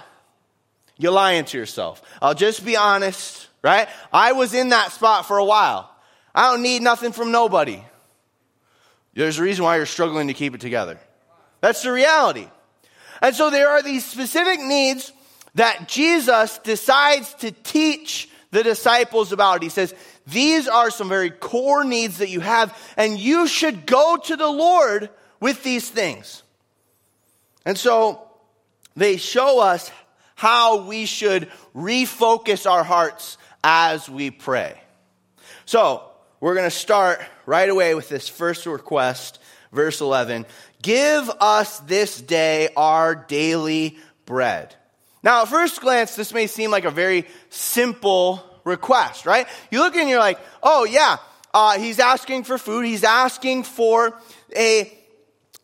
You're 0.98 1.14
lying 1.14 1.46
to 1.46 1.58
yourself. 1.58 2.02
I'll 2.22 2.36
just 2.36 2.66
be 2.66 2.76
honest, 2.76 3.48
right? 3.64 3.88
I 4.12 4.34
was 4.34 4.54
in 4.54 4.70
that 4.70 4.92
spot 4.92 5.26
for 5.26 5.38
a 5.38 5.46
while. 5.46 5.90
I 6.36 6.52
don't 6.52 6.62
need 6.62 6.82
nothing 6.82 7.14
from 7.14 7.32
nobody. 7.32 7.82
There's 9.20 9.38
a 9.38 9.44
reason 9.44 9.66
why 9.66 9.76
you're 9.76 9.86
struggling 9.86 10.30
to 10.30 10.34
keep 10.34 10.56
it 10.56 10.62
together. 10.62 10.98
That's 11.60 11.84
the 11.84 11.92
reality. 11.92 12.48
And 13.22 13.36
so 13.36 13.50
there 13.50 13.68
are 13.68 13.84
these 13.84 14.06
specific 14.06 14.62
needs 14.62 15.12
that 15.56 15.90
Jesus 15.90 16.58
decides 16.60 17.34
to 17.36 17.52
teach 17.52 18.30
the 18.52 18.64
disciples 18.64 19.34
about. 19.34 19.62
He 19.62 19.68
says, 19.68 19.94
These 20.26 20.70
are 20.70 20.90
some 20.90 21.10
very 21.10 21.32
core 21.32 21.84
needs 21.84 22.20
that 22.20 22.30
you 22.30 22.40
have, 22.40 22.74
and 22.96 23.20
you 23.20 23.46
should 23.46 23.86
go 23.86 24.16
to 24.16 24.38
the 24.38 24.48
Lord 24.48 25.10
with 25.42 25.64
these 25.64 25.90
things. 25.90 26.42
And 27.66 27.78
so 27.78 28.26
they 28.96 29.18
show 29.18 29.60
us 29.60 29.92
how 30.36 30.84
we 30.84 31.06
should 31.06 31.50
refocus 31.76 32.72
our 32.72 32.86
hearts 32.86 33.38
as 33.66 34.08
we 34.08 34.32
pray. 34.32 34.80
So 35.66 36.09
we're 36.40 36.56
going 36.56 36.70
to 36.70 36.72
start 36.76 37.22
right 37.46 37.70
away 37.70 37.96
with 37.96 38.10
this 38.10 38.30
first 38.30 38.66
request, 38.66 39.40
verse 39.72 40.02
11. 40.02 40.46
Give 40.82 41.30
us 41.40 41.80
this 41.80 42.20
day 42.22 42.70
our 42.78 43.16
daily 43.16 43.98
bread. 44.26 44.74
Now, 45.22 45.42
at 45.42 45.50
first 45.50 45.82
glance, 45.82 46.16
this 46.16 46.34
may 46.34 46.48
seem 46.48 46.72
like 46.72 46.86
a 46.86 46.92
very 46.92 47.28
simple 47.50 48.44
request, 48.64 49.26
right? 49.26 49.48
You 49.70 49.80
look 49.80 49.96
and 49.96 50.08
you're 50.08 50.20
like, 50.20 50.40
oh, 50.64 50.86
yeah, 50.86 51.18
uh, 51.54 51.78
he's 51.78 52.00
asking 52.00 52.46
for 52.46 52.58
food. 52.58 52.86
He's 52.86 53.04
asking 53.04 53.64
for 53.64 54.18
a 54.56 54.99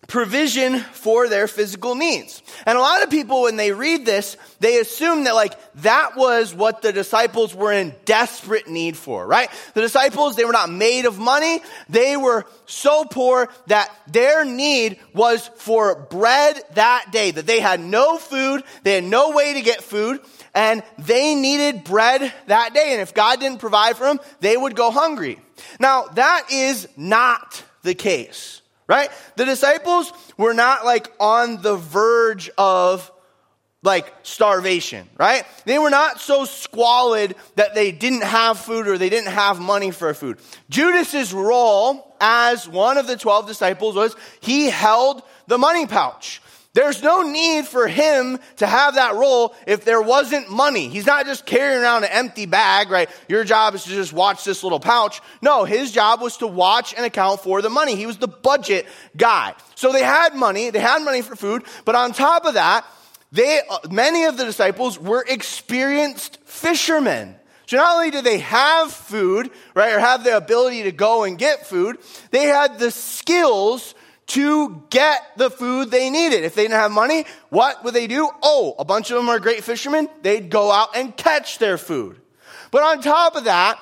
provision 0.08 0.80
for 0.80 1.28
their 1.28 1.48
physical 1.48 1.96
needs. 1.96 2.42
And 2.66 2.78
a 2.78 2.82
lot 2.82 3.04
of 3.04 3.10
people, 3.10 3.44
when 3.44 3.58
they 3.58 3.72
read 3.72 4.06
this, 4.06 4.38
they 4.60 4.80
assume 4.80 5.24
that 5.26 5.36
like 5.36 5.54
that 5.76 6.16
was 6.16 6.54
what 6.54 6.82
the 6.82 6.94
disciples 6.94 7.56
were 7.56 7.72
in 7.72 7.94
desperate 8.06 8.68
need 8.68 8.98
for, 8.98 9.26
right? 9.26 9.50
The 9.74 9.82
disciples, 9.82 10.36
they 10.36 10.46
were 10.46 10.52
not 10.52 10.70
made 10.70 11.06
of 11.06 11.18
money. 11.18 11.62
They 11.90 12.18
were 12.18 12.46
so 12.66 13.06
poor 13.06 13.50
that 13.68 13.92
their 14.08 14.46
need 14.46 15.00
was 15.14 15.50
for 15.56 15.96
bread 15.96 16.62
that 16.74 17.08
day, 17.12 17.32
that 17.32 17.48
they 17.48 17.60
had 17.60 17.80
no 17.80 18.18
food. 18.18 18.64
They 18.84 18.96
had 18.96 19.04
no 19.04 19.32
way 19.32 19.54
to 19.54 19.62
get 19.62 19.84
food 19.84 20.20
and 20.54 20.84
they 20.98 21.36
needed 21.36 21.84
bread 21.84 22.34
that 22.48 22.74
day. 22.74 22.94
And 22.94 23.02
if 23.02 23.14
God 23.14 23.40
didn't 23.40 23.60
provide 23.60 23.98
for 23.98 24.06
them, 24.06 24.20
they 24.40 24.56
would 24.56 24.76
go 24.76 24.90
hungry. 24.90 25.40
Now, 25.80 26.04
that 26.14 26.48
is 26.52 26.88
not 26.96 27.64
the 27.84 27.94
case 27.94 28.62
right? 28.88 29.10
The 29.36 29.46
disciples 29.46 30.12
were 30.38 30.54
not 30.54 30.86
like 30.86 31.12
on 31.20 31.62
the 31.62 31.76
verge 31.76 32.50
of 32.58 33.12
like 33.86 34.12
starvation, 34.24 35.08
right? 35.18 35.46
They 35.66 35.78
were 35.78 35.92
not 35.92 36.20
so 36.20 36.44
squalid 36.46 37.36
that 37.56 37.76
they 37.76 37.92
didn't 37.92 38.24
have 38.24 38.60
food 38.60 38.88
or 38.88 38.98
they 38.98 39.10
didn't 39.10 39.32
have 39.32 39.60
money 39.60 39.92
for 39.92 40.14
food. 40.14 40.40
Judas's 40.70 41.34
role 41.34 42.16
as 42.20 42.68
one 42.68 42.98
of 42.98 43.08
the 43.08 43.16
12 43.16 43.48
disciples 43.48 43.96
was 43.96 44.16
he 44.42 44.70
held 44.70 45.22
the 45.48 45.58
money 45.58 45.86
pouch. 45.86 46.42
There's 46.76 47.02
no 47.02 47.22
need 47.22 47.68
for 47.68 47.88
him 47.88 48.38
to 48.58 48.68
have 48.68 48.96
that 48.96 49.16
role 49.16 49.56
if 49.66 49.86
there 49.86 50.02
wasn't 50.02 50.52
money. 50.52 50.90
He's 50.90 51.06
not 51.06 51.26
just 51.26 51.46
carrying 51.46 51.82
around 51.82 52.04
an 52.04 52.10
empty 52.12 52.46
bag, 52.46 52.92
right? 52.92 53.10
Your 53.30 53.46
job 53.46 53.76
is 53.76 53.86
to 53.86 53.92
just 53.92 54.12
watch 54.12 54.44
this 54.44 54.62
little 54.62 54.82
pouch. 54.82 55.22
No, 55.42 55.64
his 55.64 55.94
job 55.94 56.20
was 56.20 56.36
to 56.38 56.48
watch 56.48 56.94
and 56.94 57.06
account 57.06 57.40
for 57.40 57.62
the 57.62 57.70
money. 57.70 57.96
He 57.96 58.06
was 58.06 58.18
the 58.18 58.28
budget 58.28 58.88
guy. 59.16 59.54
So 59.76 59.94
they 59.94 60.04
had 60.04 60.36
money, 60.36 60.70
they 60.70 60.82
had 60.82 61.02
money 61.02 61.22
for 61.22 61.38
food, 61.38 61.64
but 61.86 61.96
on 61.96 62.12
top 62.12 62.44
of 62.44 62.56
that, 62.56 62.86
they, 63.32 63.62
many 63.90 64.26
of 64.26 64.36
the 64.36 64.44
disciples 64.44 65.00
were 65.00 65.24
experienced 65.26 66.40
fishermen. 66.44 67.36
So 67.68 67.78
not 67.78 67.96
only 67.96 68.12
did 68.12 68.26
they 68.26 68.40
have 68.40 68.92
food, 68.92 69.50
right, 69.76 69.94
or 69.94 70.00
have 70.00 70.26
the 70.26 70.36
ability 70.36 70.84
to 70.84 70.92
go 70.92 71.24
and 71.24 71.38
get 71.38 71.68
food, 71.68 72.00
they 72.32 72.48
had 72.48 72.80
the 72.80 72.92
skills 72.92 73.96
to 74.28 74.84
get 74.90 75.22
the 75.38 75.50
food 75.50 75.92
they 75.92 76.10
needed. 76.10 76.44
If 76.44 76.56
they 76.56 76.64
didn't 76.64 76.76
have 76.76 76.92
money, 76.92 77.26
what 77.50 77.84
would 77.84 77.94
they 77.94 78.08
do? 78.08 78.30
Oh, 78.42 78.76
a 78.80 78.86
bunch 78.86 79.12
of 79.12 79.18
them 79.18 79.30
are 79.30 79.40
great 79.40 79.64
fishermen. 79.64 80.10
They'd 80.22 80.50
go 80.50 80.72
out 80.72 80.96
and 80.96 81.16
catch 81.16 81.60
their 81.60 81.78
food. 81.78 82.20
But 82.72 82.84
on 82.84 83.02
top 83.02 83.36
of 83.36 83.44
that, 83.44 83.80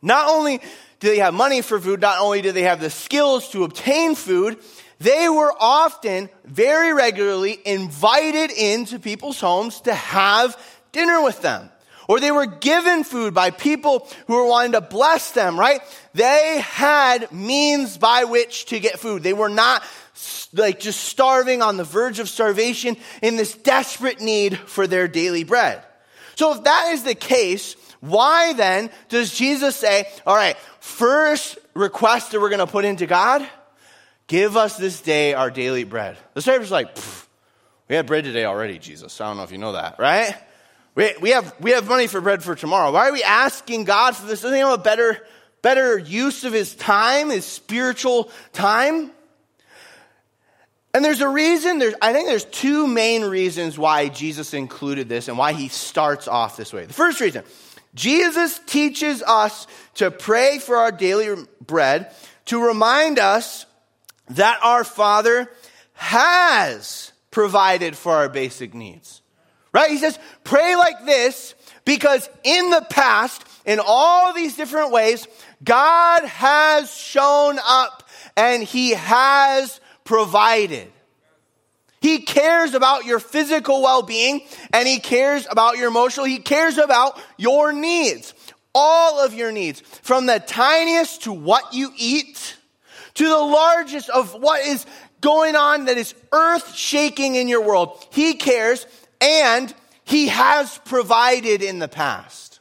not 0.00 0.28
only 0.28 0.58
do 1.00 1.08
they 1.08 1.18
have 1.18 1.34
money 1.34 1.60
for 1.60 1.78
food, 1.78 2.00
not 2.00 2.20
only 2.20 2.42
do 2.42 2.52
they 2.52 2.62
have 2.62 2.80
the 2.80 2.90
skills 2.90 3.50
to 3.50 3.64
obtain 3.64 4.14
food, 4.14 4.58
they 5.00 5.28
were 5.28 5.52
often, 5.60 6.28
very 6.44 6.92
regularly, 6.92 7.60
invited 7.64 8.50
into 8.50 8.98
people's 8.98 9.38
homes 9.38 9.82
to 9.82 9.94
have 9.94 10.60
dinner 10.92 11.22
with 11.22 11.40
them 11.42 11.70
or 12.08 12.18
they 12.18 12.32
were 12.32 12.46
given 12.46 13.04
food 13.04 13.34
by 13.34 13.50
people 13.50 14.08
who 14.26 14.34
were 14.34 14.48
wanting 14.48 14.72
to 14.72 14.80
bless 14.80 15.30
them, 15.32 15.60
right? 15.60 15.80
They 16.14 16.60
had 16.60 17.30
means 17.30 17.98
by 17.98 18.24
which 18.24 18.64
to 18.66 18.80
get 18.80 18.98
food. 18.98 19.22
They 19.22 19.34
were 19.34 19.50
not 19.50 19.84
like 20.54 20.80
just 20.80 21.04
starving 21.04 21.60
on 21.62 21.76
the 21.76 21.84
verge 21.84 22.18
of 22.18 22.28
starvation 22.28 22.96
in 23.22 23.36
this 23.36 23.54
desperate 23.54 24.20
need 24.20 24.58
for 24.58 24.86
their 24.86 25.06
daily 25.06 25.44
bread. 25.44 25.84
So 26.34 26.54
if 26.54 26.64
that 26.64 26.92
is 26.92 27.04
the 27.04 27.14
case, 27.14 27.76
why 28.00 28.54
then 28.54 28.90
does 29.10 29.34
Jesus 29.34 29.76
say, 29.76 30.06
all 30.26 30.34
right, 30.34 30.56
first 30.80 31.58
request 31.74 32.32
that 32.32 32.40
we're 32.40 32.48
going 32.48 32.60
to 32.60 32.66
put 32.66 32.84
into 32.84 33.06
God, 33.06 33.46
give 34.28 34.56
us 34.56 34.76
this 34.76 35.00
day 35.02 35.34
our 35.34 35.50
daily 35.50 35.84
bread. 35.84 36.16
The 36.34 36.40
disciples 36.40 36.70
like, 36.70 36.96
we 37.88 37.96
had 37.96 38.06
bread 38.06 38.24
today 38.24 38.46
already, 38.46 38.78
Jesus. 38.78 39.20
I 39.20 39.26
don't 39.26 39.36
know 39.36 39.42
if 39.42 39.52
you 39.52 39.58
know 39.58 39.72
that, 39.72 39.98
right? 39.98 40.34
We, 40.98 41.14
we, 41.20 41.30
have, 41.30 41.54
we 41.60 41.70
have 41.70 41.88
money 41.88 42.08
for 42.08 42.20
bread 42.20 42.42
for 42.42 42.56
tomorrow. 42.56 42.90
Why 42.90 43.08
are 43.08 43.12
we 43.12 43.22
asking 43.22 43.84
God 43.84 44.16
for 44.16 44.26
this? 44.26 44.40
Doesn't 44.40 44.52
he 44.52 44.58
have 44.58 44.80
a 44.80 44.82
better, 44.82 45.24
better 45.62 45.96
use 45.96 46.42
of 46.42 46.52
his 46.52 46.74
time, 46.74 47.30
his 47.30 47.44
spiritual 47.44 48.32
time? 48.52 49.12
And 50.92 51.04
there's 51.04 51.20
a 51.20 51.28
reason, 51.28 51.78
there's, 51.78 51.94
I 52.02 52.12
think 52.12 52.26
there's 52.26 52.46
two 52.46 52.88
main 52.88 53.22
reasons 53.22 53.78
why 53.78 54.08
Jesus 54.08 54.54
included 54.54 55.08
this 55.08 55.28
and 55.28 55.38
why 55.38 55.52
he 55.52 55.68
starts 55.68 56.26
off 56.26 56.56
this 56.56 56.72
way. 56.72 56.84
The 56.84 56.92
first 56.92 57.20
reason, 57.20 57.44
Jesus 57.94 58.58
teaches 58.66 59.22
us 59.22 59.68
to 59.94 60.10
pray 60.10 60.58
for 60.58 60.78
our 60.78 60.90
daily 60.90 61.44
bread 61.64 62.12
to 62.46 62.60
remind 62.60 63.20
us 63.20 63.66
that 64.30 64.58
our 64.64 64.82
Father 64.82 65.48
has 65.92 67.12
provided 67.30 67.96
for 67.96 68.16
our 68.16 68.28
basic 68.28 68.74
needs. 68.74 69.17
Right? 69.78 69.92
He 69.92 69.98
says, 69.98 70.18
pray 70.42 70.74
like 70.74 71.06
this 71.06 71.54
because 71.84 72.28
in 72.42 72.70
the 72.70 72.84
past, 72.90 73.44
in 73.64 73.78
all 73.78 74.32
these 74.32 74.56
different 74.56 74.90
ways, 74.90 75.24
God 75.62 76.24
has 76.24 76.92
shown 76.92 77.60
up 77.64 78.02
and 78.36 78.64
he 78.64 78.90
has 78.90 79.80
provided. 80.02 80.90
He 82.00 82.22
cares 82.22 82.74
about 82.74 83.04
your 83.04 83.20
physical 83.20 83.80
well-being 83.80 84.40
and 84.72 84.88
he 84.88 84.98
cares 84.98 85.46
about 85.48 85.78
your 85.78 85.86
emotional. 85.86 86.26
He 86.26 86.38
cares 86.38 86.76
about 86.76 87.16
your 87.36 87.72
needs. 87.72 88.34
All 88.74 89.24
of 89.24 89.32
your 89.32 89.52
needs. 89.52 89.80
From 89.80 90.26
the 90.26 90.40
tiniest 90.40 91.22
to 91.22 91.32
what 91.32 91.72
you 91.72 91.92
eat 91.96 92.56
to 93.14 93.28
the 93.28 93.38
largest 93.38 94.10
of 94.10 94.34
what 94.34 94.66
is 94.66 94.84
going 95.20 95.54
on 95.54 95.84
that 95.84 95.98
is 95.98 96.16
earth 96.32 96.74
shaking 96.74 97.36
in 97.36 97.46
your 97.46 97.62
world. 97.62 98.04
He 98.10 98.34
cares 98.34 98.84
and 99.20 99.74
he 100.04 100.28
has 100.28 100.78
provided 100.84 101.62
in 101.62 101.78
the 101.78 101.88
past. 101.88 102.60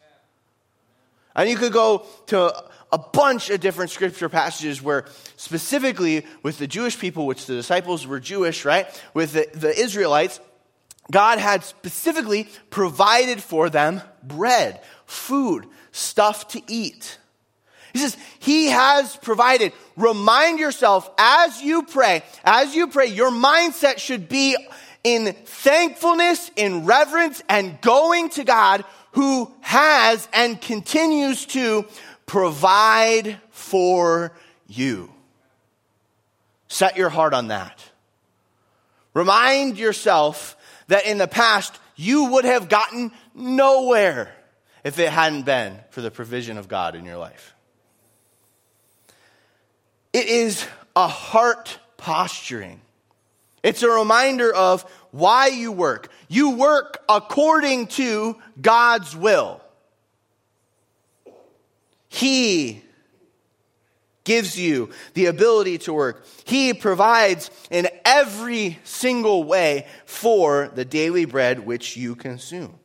And 1.35 1.49
you 1.49 1.55
could 1.55 1.71
go 1.71 2.05
to 2.27 2.63
a 2.91 2.97
bunch 2.97 3.49
of 3.49 3.59
different 3.59 3.91
scripture 3.91 4.29
passages 4.29 4.81
where 4.81 5.05
specifically 5.35 6.25
with 6.41 6.57
the 6.57 6.67
Jewish 6.67 6.97
people, 6.99 7.25
which 7.25 7.45
the 7.45 7.55
disciples 7.55 8.07
were 8.07 8.19
Jewish, 8.19 8.65
right? 8.65 8.87
With 9.13 9.33
the, 9.33 9.47
the 9.53 9.77
Israelites, 9.77 10.39
God 11.11 11.39
had 11.39 11.63
specifically 11.63 12.49
provided 12.69 13.41
for 13.41 13.69
them 13.69 14.01
bread, 14.23 14.81
food, 15.05 15.67
stuff 15.91 16.47
to 16.49 16.61
eat. 16.67 17.17
He 17.93 17.99
says, 17.99 18.17
He 18.39 18.67
has 18.67 19.15
provided. 19.17 19.73
Remind 19.95 20.59
yourself 20.59 21.09
as 21.17 21.61
you 21.61 21.83
pray, 21.83 22.23
as 22.43 22.75
you 22.75 22.87
pray, 22.87 23.07
your 23.07 23.31
mindset 23.31 23.99
should 23.99 24.27
be 24.27 24.55
in 25.03 25.33
thankfulness, 25.33 26.51
in 26.55 26.85
reverence, 26.85 27.41
and 27.49 27.79
going 27.81 28.29
to 28.31 28.43
God 28.43 28.83
who 29.11 29.51
has 29.61 30.27
and 30.33 30.61
continues 30.61 31.45
to 31.47 31.85
provide 32.25 33.39
for 33.51 34.31
you. 34.67 35.11
Set 36.67 36.97
your 36.97 37.09
heart 37.09 37.33
on 37.33 37.47
that. 37.47 37.83
Remind 39.13 39.79
yourself 39.79 40.55
that 40.87 41.05
in 41.05 41.17
the 41.17 41.27
past 41.27 41.79
you 41.95 42.25
would 42.33 42.45
have 42.45 42.69
gotten 42.69 43.11
nowhere 43.33 44.31
if 44.83 44.99
it 44.99 45.09
hadn't 45.09 45.43
been 45.43 45.79
for 45.89 46.01
the 46.01 46.11
provision 46.11 46.57
of 46.57 46.67
God 46.67 46.95
in 46.95 47.03
your 47.03 47.17
life. 47.17 47.55
It 50.13 50.27
is 50.27 50.65
a 50.95 51.07
heart 51.07 51.79
posturing. 51.97 52.81
It's 53.67 53.83
a 53.83 53.89
reminder 53.89 54.53
of 54.55 54.83
why 55.11 55.47
you 55.47 55.73
work. 55.73 56.09
You 56.29 56.51
work 56.51 57.03
according 57.09 57.87
to 57.87 58.37
God's 58.61 59.13
will. 59.13 59.59
He 62.07 62.81
gives 64.23 64.57
you 64.57 64.91
the 65.15 65.25
ability 65.25 65.79
to 65.79 65.91
work. 65.91 66.25
He 66.45 66.73
provides 66.73 67.51
in 67.69 67.89
every 68.05 68.79
single 68.85 69.43
way 69.43 69.85
for 70.05 70.71
the 70.73 70.85
daily 70.85 71.25
bread 71.25 71.65
which 71.65 71.97
you 71.97 72.15
consume. 72.15 72.79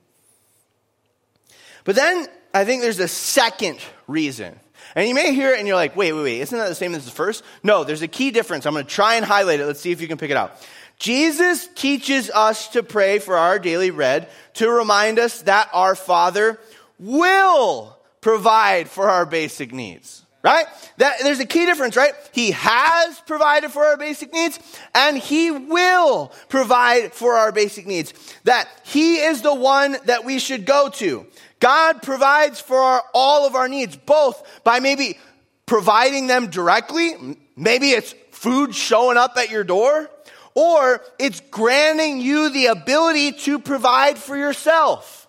But 1.85 1.95
then 1.95 2.27
I 2.53 2.65
think 2.65 2.83
there's 2.83 2.99
a 2.99 3.07
second 3.07 3.79
reason. 4.09 4.59
And 4.95 5.09
you 5.09 5.15
may 5.15 5.35
hear 5.35 5.53
it 5.53 5.59
and 5.59 5.67
you're 5.67 5.77
like, 5.77 5.97
wait, 5.97 6.13
wait, 6.13 6.23
wait, 6.23 6.41
isn't 6.41 6.57
that 6.57 6.69
the 6.69 6.75
same 6.75 6.95
as 6.95 7.05
the 7.05 7.11
first? 7.11 7.43
No, 7.63 7.85
there's 7.85 8.03
a 8.03 8.09
key 8.09 8.31
difference. 8.31 8.67
I'm 8.67 8.75
going 8.75 8.85
to 8.85 8.91
try 8.91 9.15
and 9.15 9.25
highlight 9.25 9.61
it. 9.61 9.67
Let's 9.67 9.81
see 9.81 9.93
if 9.93 10.01
you 10.01 10.09
can 10.09 10.19
pick 10.19 10.31
it 10.31 10.37
out. 10.37 10.57
Jesus 10.99 11.69
teaches 11.75 12.31
us 12.31 12.69
to 12.69 12.83
pray 12.83 13.19
for 13.19 13.37
our 13.37 13.59
daily 13.59 13.91
bread 13.91 14.29
to 14.55 14.71
remind 14.71 15.19
us 15.19 15.43
that 15.43 15.69
our 15.73 15.95
Father 15.95 16.61
will 16.99 17.99
provide 18.21 18.89
for 18.89 19.11
our 19.11 19.27
basic 19.27 19.73
needs. 19.73 20.25
Right? 20.45 20.67
That, 20.97 21.19
there's 21.23 21.39
a 21.39 21.47
key 21.47 21.67
difference, 21.67 21.97
right? 21.97 22.15
He 22.33 22.51
has 22.51 23.21
provided 23.27 23.71
for 23.71 23.85
our 23.85 23.97
basic 23.97 24.33
needs 24.33 24.59
and 24.93 25.17
he 25.17 25.53
will 25.53 26.33
provide 26.49 27.13
for 27.13 27.35
our 27.35 27.53
basic 27.53 27.87
needs. 27.87 28.13
That 28.43 28.69
he 28.85 29.19
is 29.19 29.43
the 29.43 29.55
one 29.55 29.97
that 30.07 30.25
we 30.25 30.41
should 30.41 30.67
go 30.67 30.89
to. 30.95 31.27
God 31.63 32.03
provides 32.03 32.61
for 32.61 32.77
our, 32.77 33.05
all 33.15 33.47
of 33.47 33.55
our 33.55 33.69
needs, 33.69 33.95
both 33.95 34.65
by 34.65 34.81
maybe 34.81 35.17
providing 35.65 36.27
them 36.27 36.51
directly. 36.51 37.15
Maybe 37.57 37.91
it's 37.91 38.17
food 38.33 38.75
showing 38.75 39.17
up 39.17 39.37
at 39.37 39.49
your 39.49 39.63
door 39.63 40.11
or 40.55 41.01
it's 41.21 41.39
granting 41.53 42.21
you 42.21 42.51
the 42.51 42.67
ability 42.67 43.33
to 43.45 43.61
provide 43.61 44.19
for 44.19 44.37
yourself. 44.37 45.29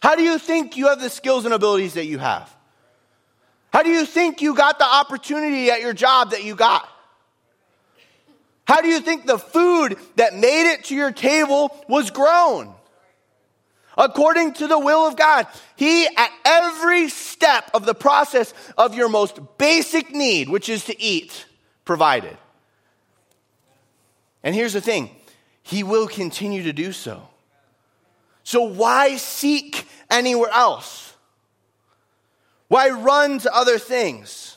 How 0.00 0.14
do 0.14 0.22
you 0.22 0.38
think 0.38 0.76
you 0.76 0.86
have 0.86 1.00
the 1.00 1.10
skills 1.10 1.44
and 1.44 1.52
abilities 1.52 1.94
that 1.94 2.06
you 2.06 2.18
have? 2.18 2.48
How 3.72 3.82
do 3.82 3.90
you 3.90 4.06
think 4.06 4.40
you 4.40 4.54
got 4.54 4.78
the 4.78 4.86
opportunity 4.86 5.68
at 5.68 5.80
your 5.80 5.94
job 5.94 6.30
that 6.30 6.44
you 6.44 6.54
got? 6.54 6.88
How 8.68 8.82
do 8.82 8.86
you 8.86 9.00
think 9.00 9.26
the 9.26 9.38
food 9.38 9.98
that 10.14 10.32
made 10.36 10.74
it 10.74 10.84
to 10.84 10.94
your 10.94 11.10
table 11.10 11.76
was 11.88 12.12
grown? 12.12 12.72
According 13.96 14.54
to 14.54 14.66
the 14.66 14.78
will 14.78 15.06
of 15.06 15.16
God. 15.16 15.46
He, 15.76 16.06
at 16.06 16.30
every 16.44 17.08
step 17.08 17.70
of 17.74 17.86
the 17.86 17.94
process 17.94 18.52
of 18.76 18.94
your 18.94 19.08
most 19.08 19.38
basic 19.58 20.10
need, 20.10 20.48
which 20.48 20.68
is 20.68 20.86
to 20.86 21.00
eat, 21.00 21.46
provided. 21.84 22.36
And 24.42 24.54
here's 24.54 24.72
the 24.72 24.80
thing 24.80 25.10
He 25.62 25.82
will 25.82 26.08
continue 26.08 26.64
to 26.64 26.72
do 26.72 26.92
so. 26.92 27.28
So 28.42 28.62
why 28.62 29.16
seek 29.16 29.86
anywhere 30.10 30.50
else? 30.50 31.14
Why 32.68 32.90
run 32.90 33.38
to 33.40 33.54
other 33.54 33.78
things? 33.78 34.56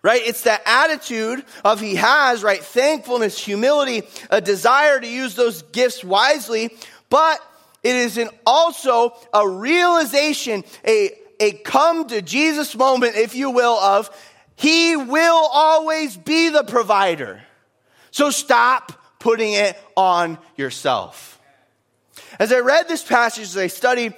Right? 0.00 0.22
It's 0.24 0.42
that 0.42 0.62
attitude 0.64 1.44
of 1.64 1.80
he 1.80 1.96
has, 1.96 2.42
right? 2.42 2.62
Thankfulness, 2.62 3.36
humility, 3.36 4.02
a 4.30 4.40
desire 4.40 5.00
to 5.00 5.06
use 5.06 5.34
those 5.34 5.62
gifts 5.62 6.04
wisely, 6.04 6.70
but 7.10 7.40
it 7.82 7.96
is 7.96 8.18
an 8.18 8.30
also 8.46 9.16
a 9.32 9.48
realization, 9.48 10.64
a, 10.86 11.10
a 11.40 11.52
come 11.52 12.06
to 12.08 12.22
Jesus 12.22 12.74
moment, 12.74 13.16
if 13.16 13.34
you 13.34 13.50
will, 13.50 13.74
of 13.74 14.10
he 14.56 14.96
will 14.96 15.48
always 15.52 16.16
be 16.16 16.48
the 16.48 16.64
provider. 16.64 17.42
So 18.10 18.30
stop 18.30 18.92
putting 19.20 19.52
it 19.52 19.78
on 19.96 20.38
yourself. 20.56 21.40
As 22.38 22.52
I 22.52 22.60
read 22.60 22.88
this 22.88 23.04
passage, 23.04 23.44
as 23.44 23.56
I 23.56 23.68
studied 23.68 24.14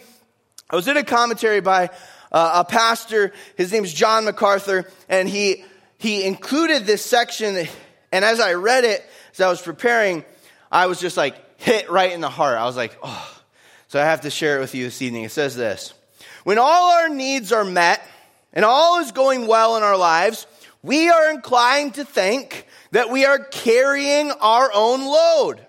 I 0.70 0.76
was 0.76 0.86
in 0.86 0.96
a 0.96 1.02
commentary 1.02 1.60
by 1.60 1.90
uh, 2.30 2.64
a 2.64 2.64
pastor. 2.64 3.32
His 3.56 3.72
name's 3.72 3.92
John 3.92 4.24
MacArthur, 4.24 4.88
and 5.08 5.28
he 5.28 5.64
he 5.98 6.24
included 6.24 6.86
this 6.86 7.04
section. 7.04 7.66
And 8.12 8.24
as 8.24 8.38
I 8.40 8.54
read 8.54 8.84
it, 8.84 9.04
as 9.32 9.40
I 9.40 9.48
was 9.48 9.60
preparing, 9.60 10.24
I 10.70 10.86
was 10.86 11.00
just 11.00 11.16
like 11.16 11.34
hit 11.60 11.90
right 11.90 12.12
in 12.12 12.20
the 12.20 12.30
heart. 12.30 12.58
I 12.58 12.64
was 12.64 12.76
like, 12.76 12.98
oh. 13.02 13.36
So 13.88 14.00
I 14.00 14.04
have 14.04 14.20
to 14.22 14.30
share 14.30 14.58
it 14.58 14.60
with 14.60 14.74
you 14.74 14.84
this 14.84 15.02
evening. 15.02 15.24
It 15.24 15.32
says 15.32 15.56
this: 15.56 15.94
When 16.44 16.58
all 16.58 16.92
our 16.92 17.08
needs 17.08 17.52
are 17.52 17.64
met 17.64 18.00
and 18.52 18.64
all 18.64 19.00
is 19.00 19.12
going 19.12 19.46
well 19.46 19.76
in 19.76 19.82
our 19.82 19.96
lives, 19.96 20.46
we 20.82 21.08
are 21.08 21.30
inclined 21.30 21.94
to 21.94 22.04
think 22.04 22.66
that 22.92 23.10
we 23.10 23.24
are 23.24 23.38
carrying 23.38 24.30
our 24.30 24.70
own 24.72 25.04
load. 25.04 25.66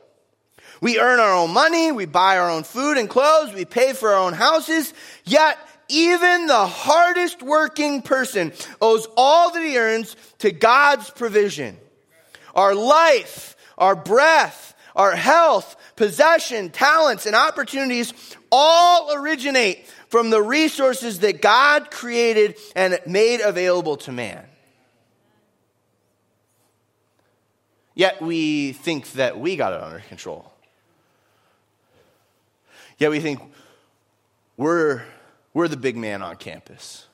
We 0.81 0.99
earn 0.99 1.19
our 1.19 1.33
own 1.33 1.51
money, 1.51 1.91
we 1.91 2.05
buy 2.05 2.37
our 2.37 2.49
own 2.49 2.63
food 2.63 2.97
and 2.97 3.07
clothes, 3.07 3.53
we 3.53 3.65
pay 3.65 3.93
for 3.93 4.09
our 4.09 4.25
own 4.25 4.33
houses, 4.33 4.93
yet 5.25 5.59
even 5.89 6.47
the 6.47 6.65
hardest 6.65 7.43
working 7.43 8.01
person 8.01 8.51
owes 8.81 9.07
all 9.15 9.51
that 9.51 9.61
he 9.61 9.77
earns 9.77 10.15
to 10.39 10.51
God's 10.51 11.09
provision. 11.11 11.77
Our 12.55 12.73
life, 12.73 13.55
our 13.77 13.95
breath, 13.95 14.73
our 14.95 15.15
health, 15.15 15.75
possession, 15.95 16.69
talents, 16.69 17.25
and 17.25 17.35
opportunities 17.35 18.13
all 18.51 19.13
originate 19.13 19.85
from 20.09 20.29
the 20.29 20.41
resources 20.41 21.19
that 21.19 21.41
God 21.41 21.91
created 21.91 22.57
and 22.75 22.99
made 23.05 23.41
available 23.41 23.97
to 23.97 24.11
man. 24.11 24.45
Yet 27.93 28.21
we 28.21 28.73
think 28.73 29.11
that 29.13 29.39
we 29.39 29.55
got 29.55 29.73
it 29.73 29.81
under 29.81 29.99
control. 29.99 30.51
Yet 32.97 33.11
we 33.11 33.19
think 33.19 33.41
we're, 34.57 35.03
we're 35.53 35.67
the 35.67 35.77
big 35.77 35.97
man 35.97 36.21
on 36.21 36.35
campus. 36.35 37.05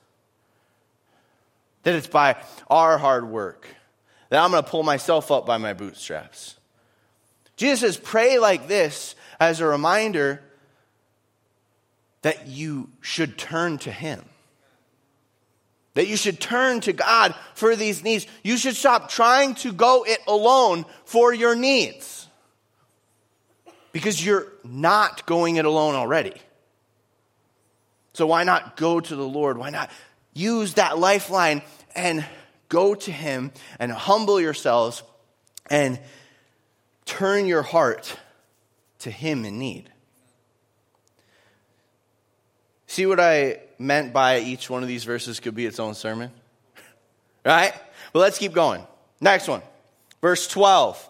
That 1.82 1.94
it's 1.94 2.06
by 2.06 2.36
our 2.68 2.98
hard 2.98 3.28
work 3.28 3.66
that 4.28 4.42
I'm 4.42 4.50
going 4.50 4.62
to 4.62 4.68
pull 4.68 4.82
myself 4.82 5.30
up 5.30 5.46
by 5.46 5.56
my 5.56 5.72
bootstraps. 5.72 6.57
Jesus 7.58 7.80
says, 7.80 7.96
pray 7.96 8.38
like 8.38 8.68
this 8.68 9.16
as 9.40 9.60
a 9.60 9.66
reminder 9.66 10.40
that 12.22 12.46
you 12.46 12.88
should 13.00 13.36
turn 13.36 13.78
to 13.78 13.90
Him. 13.90 14.24
That 15.94 16.06
you 16.06 16.16
should 16.16 16.40
turn 16.40 16.80
to 16.82 16.92
God 16.92 17.34
for 17.54 17.74
these 17.74 18.04
needs. 18.04 18.28
You 18.44 18.56
should 18.56 18.76
stop 18.76 19.10
trying 19.10 19.56
to 19.56 19.72
go 19.72 20.04
it 20.06 20.20
alone 20.28 20.84
for 21.04 21.34
your 21.34 21.56
needs 21.56 22.28
because 23.90 24.24
you're 24.24 24.46
not 24.62 25.26
going 25.26 25.56
it 25.56 25.64
alone 25.64 25.96
already. 25.96 26.34
So 28.12 28.28
why 28.28 28.44
not 28.44 28.76
go 28.76 29.00
to 29.00 29.16
the 29.16 29.26
Lord? 29.26 29.58
Why 29.58 29.70
not 29.70 29.90
use 30.32 30.74
that 30.74 30.96
lifeline 30.96 31.62
and 31.96 32.24
go 32.68 32.94
to 32.94 33.10
Him 33.10 33.50
and 33.80 33.90
humble 33.90 34.40
yourselves 34.40 35.02
and 35.68 35.98
turn 37.08 37.46
your 37.46 37.62
heart 37.62 38.16
to 39.00 39.10
Him 39.10 39.44
in 39.44 39.58
need? 39.58 39.90
See 42.86 43.06
what 43.06 43.20
I 43.20 43.60
meant 43.78 44.12
by 44.12 44.40
each 44.40 44.70
one 44.70 44.82
of 44.82 44.88
these 44.88 45.04
verses 45.04 45.40
could 45.40 45.54
be 45.54 45.66
its 45.66 45.78
own 45.78 45.94
sermon? 45.94 46.30
right? 47.44 47.74
But 48.12 48.20
let's 48.20 48.38
keep 48.38 48.52
going. 48.52 48.86
Next 49.20 49.48
one, 49.48 49.62
verse 50.20 50.46
12 50.48 51.08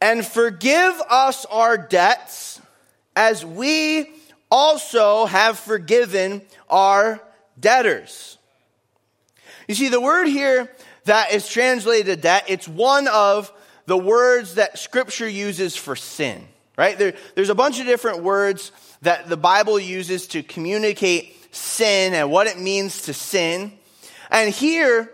and 0.00 0.26
forgive 0.26 1.00
us 1.10 1.44
our 1.46 1.76
debts 1.76 2.60
as 3.14 3.44
we 3.44 4.10
also 4.50 5.26
have 5.26 5.58
forgiven 5.58 6.42
our 6.68 7.20
debtors. 7.58 8.38
You 9.68 9.74
see, 9.74 9.88
the 9.88 10.00
word 10.00 10.26
here 10.26 10.70
that 11.04 11.32
is 11.32 11.48
translated 11.48 12.22
debt, 12.22 12.44
it's 12.48 12.66
one 12.66 13.08
of 13.08 13.52
the 13.90 13.98
words 13.98 14.54
that 14.54 14.78
scripture 14.78 15.28
uses 15.28 15.74
for 15.74 15.96
sin, 15.96 16.46
right? 16.78 16.96
There, 16.96 17.12
there's 17.34 17.48
a 17.48 17.56
bunch 17.56 17.80
of 17.80 17.86
different 17.86 18.22
words 18.22 18.70
that 19.02 19.28
the 19.28 19.36
Bible 19.36 19.80
uses 19.80 20.28
to 20.28 20.44
communicate 20.44 21.36
sin 21.52 22.14
and 22.14 22.30
what 22.30 22.46
it 22.46 22.56
means 22.56 23.02
to 23.02 23.12
sin. 23.12 23.72
And 24.30 24.54
here, 24.54 25.12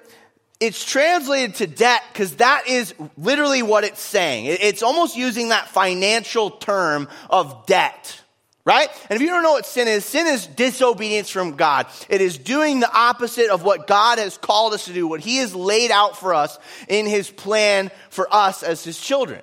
it's 0.61 0.85
translated 0.85 1.55
to 1.55 1.67
debt 1.67 2.03
because 2.13 2.37
that 2.37 2.69
is 2.69 2.93
literally 3.17 3.63
what 3.63 3.85
it's 3.85 4.03
saying. 4.03 4.45
It's 4.45 4.83
almost 4.83 5.17
using 5.17 5.49
that 5.49 5.69
financial 5.69 6.51
term 6.51 7.09
of 7.31 7.65
debt. 7.65 8.21
Right? 8.67 8.89
And 9.09 9.17
if 9.17 9.23
you 9.23 9.29
don't 9.29 9.45
know 9.45 9.53
what 9.53 9.65
sin 9.65 9.87
is, 9.87 10.05
sin 10.05 10.27
is 10.27 10.45
disobedience 10.45 11.31
from 11.31 11.53
God. 11.53 11.87
It 12.09 12.21
is 12.21 12.37
doing 12.37 12.81
the 12.81 12.93
opposite 12.93 13.49
of 13.49 13.63
what 13.63 13.87
God 13.87 14.19
has 14.19 14.37
called 14.37 14.75
us 14.75 14.87
to 14.87 14.93
do, 14.93 15.07
what 15.07 15.21
He 15.21 15.37
has 15.37 15.55
laid 15.55 15.93
out 15.93 16.19
for 16.19 16.35
us 16.35 16.59
in 16.89 17.07
His 17.07 17.31
plan 17.31 17.93
for 18.11 18.27
us 18.35 18.65
as 18.65 18.83
His 18.83 19.01
children. 19.01 19.41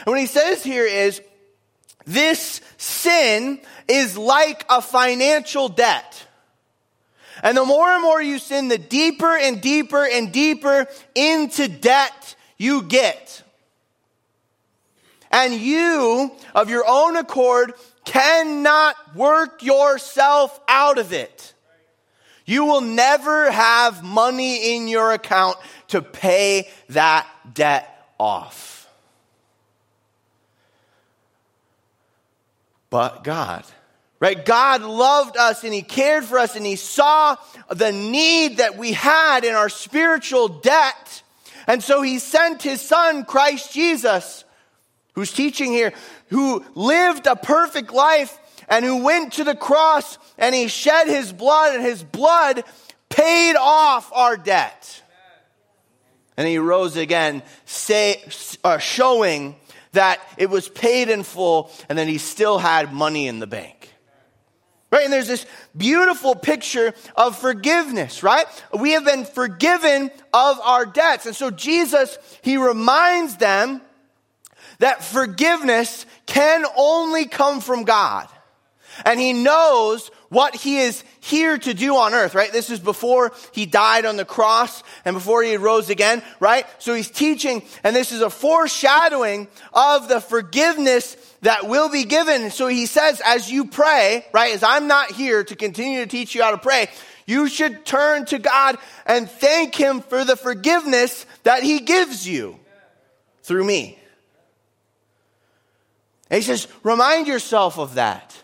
And 0.00 0.06
what 0.06 0.20
He 0.20 0.26
says 0.26 0.62
here 0.62 0.84
is, 0.84 1.22
this 2.04 2.60
sin 2.76 3.60
is 3.88 4.18
like 4.18 4.66
a 4.68 4.82
financial 4.82 5.70
debt. 5.70 6.26
And 7.42 7.56
the 7.56 7.64
more 7.64 7.88
and 7.88 8.02
more 8.02 8.20
you 8.20 8.38
sin, 8.38 8.68
the 8.68 8.76
deeper 8.76 9.38
and 9.38 9.62
deeper 9.62 10.06
and 10.06 10.30
deeper 10.30 10.86
into 11.14 11.66
debt 11.66 12.36
you 12.58 12.82
get. 12.82 13.42
And 15.30 15.54
you, 15.54 16.30
of 16.54 16.68
your 16.68 16.84
own 16.86 17.16
accord, 17.16 17.72
cannot 18.06 18.96
work 19.14 19.62
yourself 19.62 20.58
out 20.66 20.96
of 20.96 21.12
it. 21.12 21.52
You 22.46 22.64
will 22.64 22.80
never 22.80 23.50
have 23.50 24.02
money 24.02 24.76
in 24.76 24.88
your 24.88 25.12
account 25.12 25.58
to 25.88 26.00
pay 26.00 26.70
that 26.90 27.26
debt 27.52 27.92
off. 28.18 28.88
But 32.88 33.24
God, 33.24 33.64
right? 34.20 34.42
God 34.42 34.82
loved 34.82 35.36
us 35.36 35.64
and 35.64 35.74
He 35.74 35.82
cared 35.82 36.24
for 36.24 36.38
us 36.38 36.54
and 36.54 36.64
He 36.64 36.76
saw 36.76 37.36
the 37.68 37.90
need 37.90 38.58
that 38.58 38.78
we 38.78 38.92
had 38.92 39.44
in 39.44 39.54
our 39.54 39.68
spiritual 39.68 40.48
debt. 40.48 41.22
And 41.66 41.82
so 41.82 42.00
He 42.00 42.20
sent 42.20 42.62
His 42.62 42.80
Son, 42.80 43.24
Christ 43.24 43.72
Jesus, 43.72 44.44
who's 45.16 45.32
teaching 45.32 45.72
here, 45.72 45.92
who 46.28 46.64
lived 46.76 47.26
a 47.26 47.34
perfect 47.34 47.90
life 47.90 48.38
and 48.68 48.84
who 48.84 49.02
went 49.02 49.32
to 49.32 49.44
the 49.44 49.56
cross 49.56 50.18
and 50.38 50.54
he 50.54 50.68
shed 50.68 51.08
his 51.08 51.32
blood 51.32 51.74
and 51.74 51.82
his 51.82 52.04
blood 52.04 52.62
paid 53.08 53.56
off 53.56 54.12
our 54.12 54.36
debt. 54.36 55.02
And 56.36 56.46
he 56.46 56.58
rose 56.58 56.96
again, 56.96 57.42
say, 57.64 58.22
uh, 58.62 58.76
showing 58.78 59.56
that 59.92 60.20
it 60.36 60.50
was 60.50 60.68
paid 60.68 61.08
in 61.08 61.22
full 61.22 61.70
and 61.88 61.98
that 61.98 62.06
he 62.06 62.18
still 62.18 62.58
had 62.58 62.92
money 62.92 63.26
in 63.26 63.38
the 63.38 63.46
bank. 63.46 63.94
Right? 64.92 65.04
And 65.04 65.12
there's 65.12 65.26
this 65.28 65.46
beautiful 65.74 66.34
picture 66.34 66.92
of 67.16 67.38
forgiveness, 67.38 68.22
right? 68.22 68.46
We 68.78 68.92
have 68.92 69.04
been 69.04 69.24
forgiven 69.24 70.10
of 70.32 70.60
our 70.60 70.84
debts. 70.84 71.24
And 71.24 71.34
so 71.34 71.50
Jesus, 71.50 72.18
he 72.42 72.58
reminds 72.58 73.38
them 73.38 73.80
that 74.78 75.04
forgiveness 75.04 76.06
can 76.26 76.64
only 76.76 77.26
come 77.26 77.60
from 77.60 77.84
God. 77.84 78.28
And 79.04 79.20
he 79.20 79.32
knows 79.32 80.10
what 80.28 80.56
he 80.56 80.78
is 80.78 81.04
here 81.20 81.58
to 81.58 81.74
do 81.74 81.96
on 81.96 82.14
earth, 82.14 82.34
right? 82.34 82.50
This 82.50 82.70
is 82.70 82.80
before 82.80 83.32
he 83.52 83.66
died 83.66 84.06
on 84.06 84.16
the 84.16 84.24
cross 84.24 84.82
and 85.04 85.14
before 85.14 85.42
he 85.42 85.56
rose 85.56 85.90
again, 85.90 86.22
right? 86.40 86.66
So 86.78 86.94
he's 86.94 87.10
teaching, 87.10 87.62
and 87.84 87.94
this 87.94 88.10
is 88.10 88.22
a 88.22 88.30
foreshadowing 88.30 89.48
of 89.72 90.08
the 90.08 90.20
forgiveness 90.20 91.16
that 91.42 91.68
will 91.68 91.90
be 91.90 92.04
given. 92.04 92.50
So 92.50 92.68
he 92.68 92.86
says, 92.86 93.20
as 93.24 93.50
you 93.50 93.66
pray, 93.66 94.24
right, 94.32 94.54
as 94.54 94.62
I'm 94.62 94.86
not 94.86 95.12
here 95.12 95.44
to 95.44 95.54
continue 95.54 96.00
to 96.00 96.06
teach 96.06 96.34
you 96.34 96.42
how 96.42 96.52
to 96.52 96.58
pray, 96.58 96.88
you 97.26 97.48
should 97.48 97.84
turn 97.84 98.24
to 98.26 98.38
God 98.38 98.78
and 99.04 99.28
thank 99.28 99.74
him 99.74 100.00
for 100.00 100.24
the 100.24 100.36
forgiveness 100.36 101.26
that 101.42 101.62
he 101.62 101.80
gives 101.80 102.26
you 102.26 102.58
through 103.42 103.64
me. 103.64 103.98
And 106.30 106.42
he 106.42 106.46
says, 106.46 106.66
remind 106.82 107.28
yourself 107.28 107.78
of 107.78 107.94
that. 107.94 108.36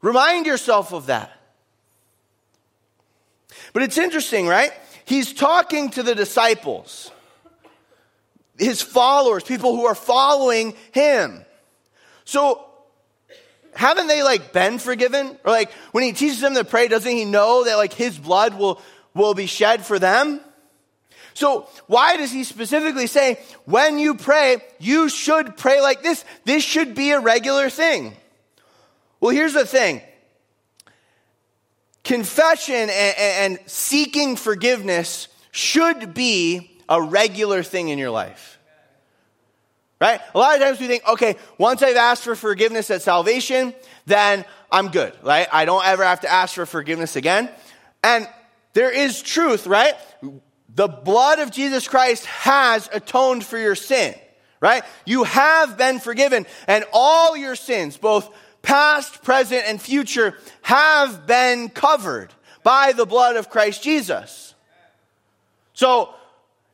Remind 0.00 0.46
yourself 0.46 0.92
of 0.92 1.06
that. 1.06 1.32
But 3.72 3.82
it's 3.82 3.98
interesting, 3.98 4.46
right? 4.46 4.72
He's 5.04 5.32
talking 5.32 5.90
to 5.90 6.02
the 6.02 6.14
disciples, 6.14 7.10
his 8.58 8.80
followers, 8.80 9.42
people 9.42 9.74
who 9.76 9.86
are 9.86 9.94
following 9.94 10.74
him. 10.92 11.44
So, 12.24 12.64
haven't 13.74 14.06
they 14.06 14.22
like 14.22 14.52
been 14.52 14.78
forgiven? 14.78 15.36
Or 15.44 15.50
like 15.50 15.72
when 15.92 16.04
he 16.04 16.12
teaches 16.12 16.40
them 16.40 16.54
to 16.54 16.64
pray, 16.64 16.88
doesn't 16.88 17.10
he 17.10 17.24
know 17.24 17.64
that 17.64 17.76
like 17.76 17.92
his 17.92 18.18
blood 18.18 18.58
will, 18.58 18.80
will 19.14 19.34
be 19.34 19.46
shed 19.46 19.84
for 19.84 19.98
them? 19.98 20.40
So 21.34 21.68
why 21.86 22.16
does 22.16 22.32
he 22.32 22.44
specifically 22.44 23.06
say, 23.06 23.38
when 23.64 23.98
you 23.98 24.14
pray, 24.14 24.58
you 24.78 25.08
should 25.08 25.56
pray 25.56 25.80
like 25.80 26.02
this? 26.02 26.24
This 26.44 26.64
should 26.64 26.94
be 26.94 27.10
a 27.10 27.20
regular 27.20 27.70
thing. 27.70 28.16
Well, 29.20 29.34
here's 29.34 29.54
the 29.54 29.66
thing. 29.66 30.02
Confession 32.02 32.74
and, 32.74 32.90
and 32.90 33.58
seeking 33.66 34.36
forgiveness 34.36 35.28
should 35.50 36.14
be 36.14 36.70
a 36.88 37.00
regular 37.00 37.62
thing 37.62 37.88
in 37.88 37.98
your 37.98 38.10
life. 38.10 38.58
Right? 40.00 40.20
A 40.34 40.38
lot 40.38 40.56
of 40.56 40.62
times 40.62 40.80
we 40.80 40.86
think, 40.86 41.06
okay, 41.06 41.36
once 41.58 41.82
I've 41.82 41.96
asked 41.96 42.24
for 42.24 42.34
forgiveness 42.34 42.90
at 42.90 43.02
salvation, 43.02 43.74
then 44.06 44.46
I'm 44.72 44.88
good, 44.88 45.12
right? 45.22 45.46
I 45.52 45.66
don't 45.66 45.84
ever 45.84 46.02
have 46.04 46.20
to 46.20 46.32
ask 46.32 46.54
for 46.54 46.64
forgiveness 46.64 47.16
again. 47.16 47.50
And 48.02 48.26
there 48.72 48.90
is 48.90 49.20
truth, 49.20 49.66
right? 49.66 49.94
The 50.80 50.88
blood 50.88 51.40
of 51.40 51.50
Jesus 51.50 51.86
Christ 51.86 52.24
has 52.24 52.88
atoned 52.90 53.44
for 53.44 53.58
your 53.58 53.74
sin, 53.74 54.14
right? 54.60 54.82
You 55.04 55.24
have 55.24 55.76
been 55.76 55.98
forgiven, 56.00 56.46
and 56.66 56.86
all 56.94 57.36
your 57.36 57.54
sins, 57.54 57.98
both 57.98 58.34
past, 58.62 59.22
present, 59.22 59.64
and 59.66 59.78
future, 59.78 60.38
have 60.62 61.26
been 61.26 61.68
covered 61.68 62.32
by 62.62 62.92
the 62.92 63.04
blood 63.04 63.36
of 63.36 63.50
Christ 63.50 63.82
Jesus. 63.82 64.54
So, 65.74 66.14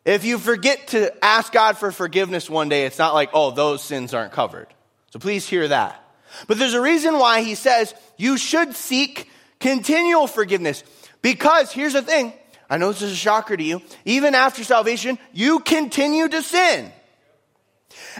if 0.04 0.24
you 0.24 0.38
forget 0.38 0.86
to 0.90 1.12
ask 1.20 1.52
God 1.52 1.76
for 1.76 1.90
forgiveness 1.90 2.48
one 2.48 2.68
day, 2.68 2.86
it's 2.86 3.00
not 3.00 3.12
like, 3.12 3.30
oh, 3.32 3.50
those 3.50 3.82
sins 3.82 4.14
aren't 4.14 4.30
covered. 4.30 4.68
So 5.10 5.18
please 5.18 5.48
hear 5.48 5.66
that. 5.66 6.00
But 6.46 6.60
there's 6.60 6.74
a 6.74 6.80
reason 6.80 7.18
why 7.18 7.42
he 7.42 7.56
says 7.56 7.92
you 8.16 8.38
should 8.38 8.76
seek 8.76 9.28
continual 9.58 10.28
forgiveness. 10.28 10.84
Because 11.22 11.72
here's 11.72 11.94
the 11.94 12.02
thing 12.02 12.34
I 12.68 12.78
know 12.78 12.92
this 12.92 13.02
is 13.02 13.12
a 13.12 13.16
shocker 13.16 13.56
to 13.56 13.62
you. 13.62 13.82
Even 14.04 14.34
after 14.34 14.64
salvation, 14.64 15.18
you 15.32 15.60
continue 15.60 16.28
to 16.28 16.42
sin. 16.42 16.90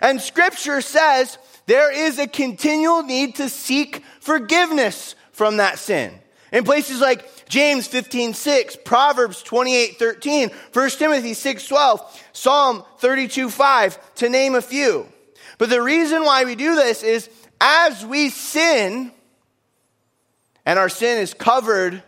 And 0.01 0.21
scripture 0.21 0.81
says 0.81 1.39
there 1.67 1.93
is 1.93 2.19
a 2.19 2.29
continual 2.29 3.03
need 3.03 3.37
to 3.37 3.49
seek 3.49 4.05
forgiveness 4.21 5.15
from 5.33 5.59
that 5.59 5.79
sin. 5.79 6.13
In 6.53 6.65
places 6.65 7.01
like 7.01 7.49
James 7.49 7.89
15, 7.89 8.35
6, 8.35 8.77
Proverbs 8.85 9.43
28, 9.43 9.99
13, 9.99 10.51
1 10.73 10.91
Timothy 10.91 11.35
6, 11.35 11.67
12, 11.67 12.25
Psalm 12.33 12.85
32, 12.99 13.51
5, 13.51 14.15
to 14.17 14.29
name 14.29 14.55
a 14.55 14.63
few. 14.63 15.07
But 15.59 15.71
the 15.71 15.83
reason 15.83 16.25
why 16.25 16.45
we 16.45 16.55
do 16.55 16.77
this 16.77 17.03
is 17.03 17.29
as 17.61 18.05
we 18.05 18.31
sin, 18.31 19.11
and 20.65 20.79
our 20.79 20.89
sin 20.89 21.19
is 21.19 21.35
covered 21.35 22.03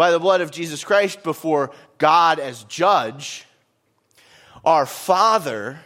by 0.00 0.10
the 0.10 0.18
blood 0.18 0.40
of 0.40 0.50
Jesus 0.50 0.82
Christ 0.82 1.22
before 1.22 1.72
God 1.98 2.38
as 2.38 2.64
judge, 2.64 3.44
our 4.64 4.86
Father 4.86 5.78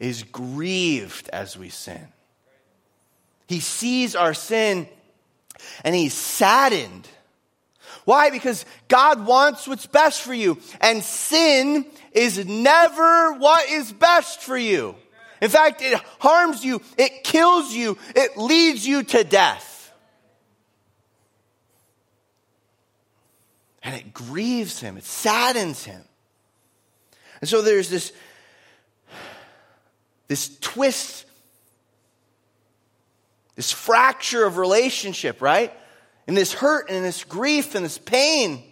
is 0.00 0.24
grieved 0.24 1.30
as 1.32 1.56
we 1.56 1.68
sin. 1.68 2.08
He 3.46 3.60
sees 3.60 4.16
our 4.16 4.34
sin 4.34 4.88
and 5.84 5.94
he's 5.94 6.14
saddened. 6.14 7.08
Why? 8.06 8.30
Because 8.30 8.64
God 8.88 9.24
wants 9.24 9.68
what's 9.68 9.86
best 9.86 10.22
for 10.22 10.34
you, 10.34 10.58
and 10.80 11.00
sin 11.00 11.86
is 12.10 12.44
never 12.44 13.34
what 13.34 13.70
is 13.70 13.92
best 13.92 14.40
for 14.40 14.58
you. 14.58 14.96
In 15.40 15.48
fact, 15.48 15.80
it 15.80 15.94
harms 16.18 16.64
you, 16.64 16.82
it 16.98 17.22
kills 17.22 17.72
you, 17.72 17.98
it 18.16 18.36
leads 18.36 18.84
you 18.84 19.04
to 19.04 19.22
death. 19.22 19.75
And 23.86 23.94
it 23.94 24.12
grieves 24.12 24.80
him, 24.80 24.96
it 24.96 25.04
saddens 25.04 25.84
him. 25.84 26.02
And 27.40 27.48
so 27.48 27.62
there's 27.62 27.88
this, 27.88 28.12
this 30.26 30.58
twist, 30.58 31.24
this 33.54 33.70
fracture 33.70 34.44
of 34.44 34.56
relationship, 34.56 35.40
right? 35.40 35.72
And 36.26 36.36
this 36.36 36.52
hurt 36.52 36.90
and 36.90 37.04
this 37.04 37.22
grief 37.22 37.76
and 37.76 37.84
this 37.84 37.96
pain. 37.96 38.64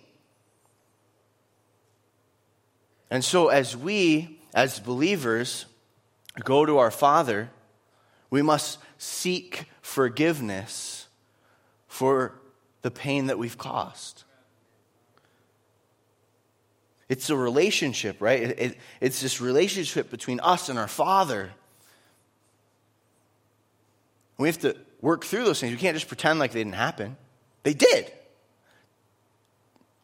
And 3.09 3.25
so, 3.25 3.49
as 3.49 3.77
we, 3.77 4.41
as 4.53 4.81
believers, 4.81 5.67
go 6.43 6.67
to 6.67 6.79
our 6.79 6.91
Father, 6.91 7.51
we 8.31 8.43
must 8.43 8.79
seek 8.99 9.67
forgiveness 9.81 11.07
for 11.87 12.35
the 12.83 12.91
pain 12.91 13.27
that 13.27 13.39
we've 13.39 13.57
caused. 13.57 14.25
It's 17.09 17.31
a 17.31 17.37
relationship, 17.37 18.21
right? 18.21 18.43
It, 18.43 18.59
it, 18.59 18.79
it's 19.01 19.21
this 19.21 19.41
relationship 19.41 20.11
between 20.11 20.41
us 20.41 20.69
and 20.69 20.79
our 20.79 20.89
Father. 20.89 21.51
We 24.39 24.49
have 24.49 24.59
to 24.61 24.77
work 25.01 25.25
through 25.25 25.45
those 25.45 25.61
things. 25.61 25.73
We 25.73 25.79
can't 25.79 25.97
just 25.97 26.09
pretend 26.09 26.39
like 26.39 26.53
they 26.53 26.61
didn't 26.61 26.75
happen. 26.75 27.17
They 27.63 27.75
did. 27.75 28.11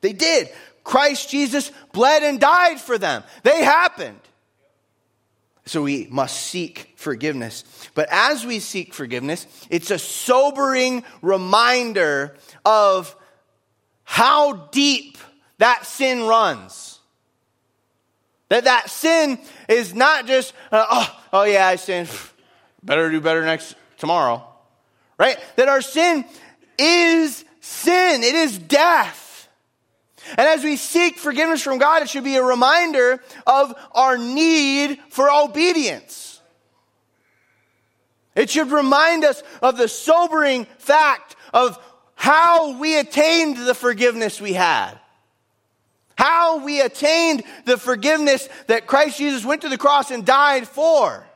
They 0.02 0.12
did. 0.12 0.50
Christ 0.84 1.30
Jesus 1.30 1.72
bled 1.92 2.22
and 2.22 2.40
died 2.40 2.80
for 2.80 2.98
them. 2.98 3.22
They 3.42 3.64
happened. 3.64 4.20
So 5.66 5.82
we 5.82 6.08
must 6.10 6.36
seek 6.36 6.94
forgiveness. 6.96 7.64
But 7.94 8.08
as 8.10 8.44
we 8.44 8.60
seek 8.60 8.92
forgiveness, 8.94 9.46
it's 9.68 9.90
a 9.90 9.98
sobering 9.98 11.04
reminder 11.22 12.36
of 12.64 13.14
how 14.04 14.54
deep 14.72 15.18
that 15.60 15.86
sin 15.86 16.24
runs. 16.24 16.98
That 18.48 18.64
that 18.64 18.90
sin 18.90 19.38
is 19.68 19.94
not 19.94 20.26
just, 20.26 20.52
uh, 20.72 20.84
oh, 20.90 21.20
oh 21.32 21.44
yeah, 21.44 21.66
I 21.66 21.76
sinned. 21.76 22.10
Better 22.82 23.10
do 23.10 23.20
better 23.20 23.44
next 23.44 23.74
tomorrow. 23.98 24.42
Right? 25.18 25.38
That 25.56 25.68
our 25.68 25.82
sin 25.82 26.24
is 26.78 27.44
sin. 27.60 28.22
It 28.22 28.34
is 28.34 28.56
death. 28.56 29.48
And 30.30 30.48
as 30.48 30.64
we 30.64 30.76
seek 30.76 31.18
forgiveness 31.18 31.62
from 31.62 31.76
God, 31.76 32.02
it 32.02 32.08
should 32.08 32.24
be 32.24 32.36
a 32.36 32.42
reminder 32.42 33.22
of 33.46 33.74
our 33.92 34.16
need 34.16 34.98
for 35.10 35.30
obedience. 35.30 36.40
It 38.34 38.48
should 38.48 38.70
remind 38.72 39.24
us 39.24 39.42
of 39.60 39.76
the 39.76 39.88
sobering 39.88 40.64
fact 40.78 41.36
of 41.52 41.78
how 42.14 42.78
we 42.78 42.98
attained 42.98 43.58
the 43.58 43.74
forgiveness 43.74 44.40
we 44.40 44.54
had. 44.54 44.98
How 46.20 46.62
we 46.62 46.82
attained 46.82 47.44
the 47.64 47.78
forgiveness 47.78 48.46
that 48.66 48.86
Christ 48.86 49.16
Jesus 49.16 49.42
went 49.42 49.62
to 49.62 49.70
the 49.70 49.78
cross 49.78 50.10
and 50.10 50.22
died 50.22 50.68
for. 50.68 51.26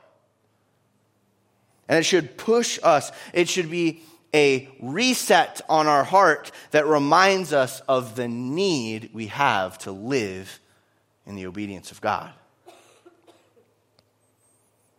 And 1.89 1.97
it 1.97 2.03
should 2.03 2.37
push 2.37 2.77
us. 2.83 3.11
It 3.33 3.49
should 3.49 3.71
be 3.71 4.03
a 4.31 4.69
reset 4.79 5.59
on 5.67 5.87
our 5.87 6.03
heart 6.03 6.51
that 6.69 6.85
reminds 6.85 7.51
us 7.51 7.79
of 7.87 8.15
the 8.15 8.27
need 8.27 9.09
we 9.11 9.25
have 9.25 9.79
to 9.79 9.91
live 9.91 10.59
in 11.25 11.33
the 11.33 11.47
obedience 11.47 11.91
of 11.91 11.99
God. 11.99 12.31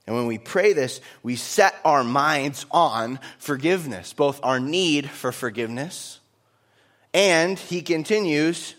And 0.09 0.17
when 0.17 0.27
we 0.27 0.39
pray 0.39 0.73
this, 0.73 1.01
we 1.23 1.37
set 1.37 1.77
our 1.85 2.03
minds 2.03 2.67
on 2.73 3.21
forgiveness, 3.39 4.13
both 4.13 4.41
our 4.43 4.59
need 4.59 5.09
for 5.09 5.31
forgiveness, 5.31 6.19
and 7.15 7.57
he 7.57 7.83
continues, 7.83 8.75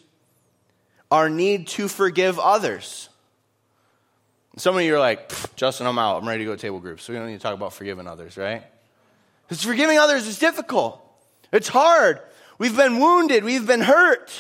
our 1.12 1.30
need 1.30 1.68
to 1.68 1.88
forgive 1.88 2.40
others. 2.40 3.10
Some 4.58 4.76
of 4.76 4.82
you 4.82 4.96
are 4.96 5.00
like, 5.00 5.32
Justin, 5.56 5.86
I'm 5.88 6.00
out. 6.00 6.22
I'm 6.22 6.28
ready 6.28 6.44
to 6.44 6.46
go 6.46 6.56
to 6.56 6.62
table 6.62 6.80
groups. 6.80 7.04
So 7.04 7.14
we 7.14 7.20
don't 7.20 7.28
need 7.28 7.38
to 7.38 7.40
talk 7.40 7.54
about 7.54 7.74
forgiving 7.74 8.08
others, 8.08 8.38
right? 8.38 8.64
Because 9.48 9.64
forgiving 9.64 10.00
others 10.00 10.26
is 10.28 10.40
difficult. 10.40 11.02
It's 11.52 11.68
hard. 11.68 12.20
We've 12.58 12.76
been 12.76 13.00
wounded. 13.00 13.44
We've 13.44 13.68
been 13.68 13.82
hurt. 13.82 14.32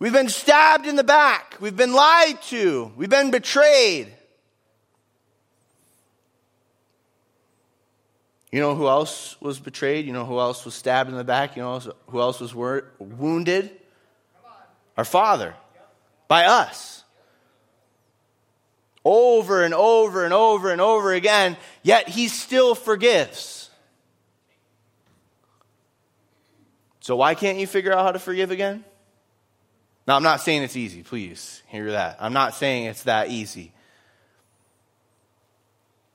We've 0.00 0.12
been 0.12 0.28
stabbed 0.28 0.86
in 0.86 0.96
the 0.96 1.04
back. 1.04 1.56
We've 1.60 1.76
been 1.76 1.92
lied 1.92 2.42
to. 2.48 2.92
We've 2.96 3.08
been 3.08 3.30
betrayed. 3.30 4.12
You 8.50 8.60
know 8.60 8.74
who 8.74 8.88
else 8.88 9.36
was 9.40 9.58
betrayed? 9.58 10.06
You 10.06 10.12
know 10.12 10.24
who 10.24 10.38
else 10.38 10.64
was 10.64 10.74
stabbed 10.74 11.10
in 11.10 11.16
the 11.16 11.24
back? 11.24 11.54
You 11.56 11.62
know 11.62 11.80
who 12.08 12.20
else 12.20 12.40
was 12.40 12.54
wounded? 12.54 13.70
Our 14.98 15.06
Father. 15.06 15.54
By 16.28 16.44
us 16.44 16.98
over 19.08 19.62
and 19.62 19.72
over 19.72 20.24
and 20.24 20.34
over 20.34 20.70
and 20.70 20.82
over 20.82 21.14
again, 21.14 21.56
yet 21.82 22.08
he 22.08 22.28
still 22.28 22.74
forgives. 22.74 23.70
So, 27.00 27.16
why 27.16 27.34
can't 27.34 27.56
you 27.56 27.66
figure 27.66 27.92
out 27.92 28.04
how 28.04 28.12
to 28.12 28.18
forgive 28.18 28.50
again? 28.50 28.84
Now, 30.06 30.16
I'm 30.16 30.22
not 30.22 30.42
saying 30.42 30.62
it's 30.62 30.76
easy, 30.76 31.02
please 31.02 31.62
hear 31.68 31.92
that. 31.92 32.18
I'm 32.20 32.34
not 32.34 32.54
saying 32.54 32.84
it's 32.84 33.04
that 33.04 33.30
easy. 33.30 33.72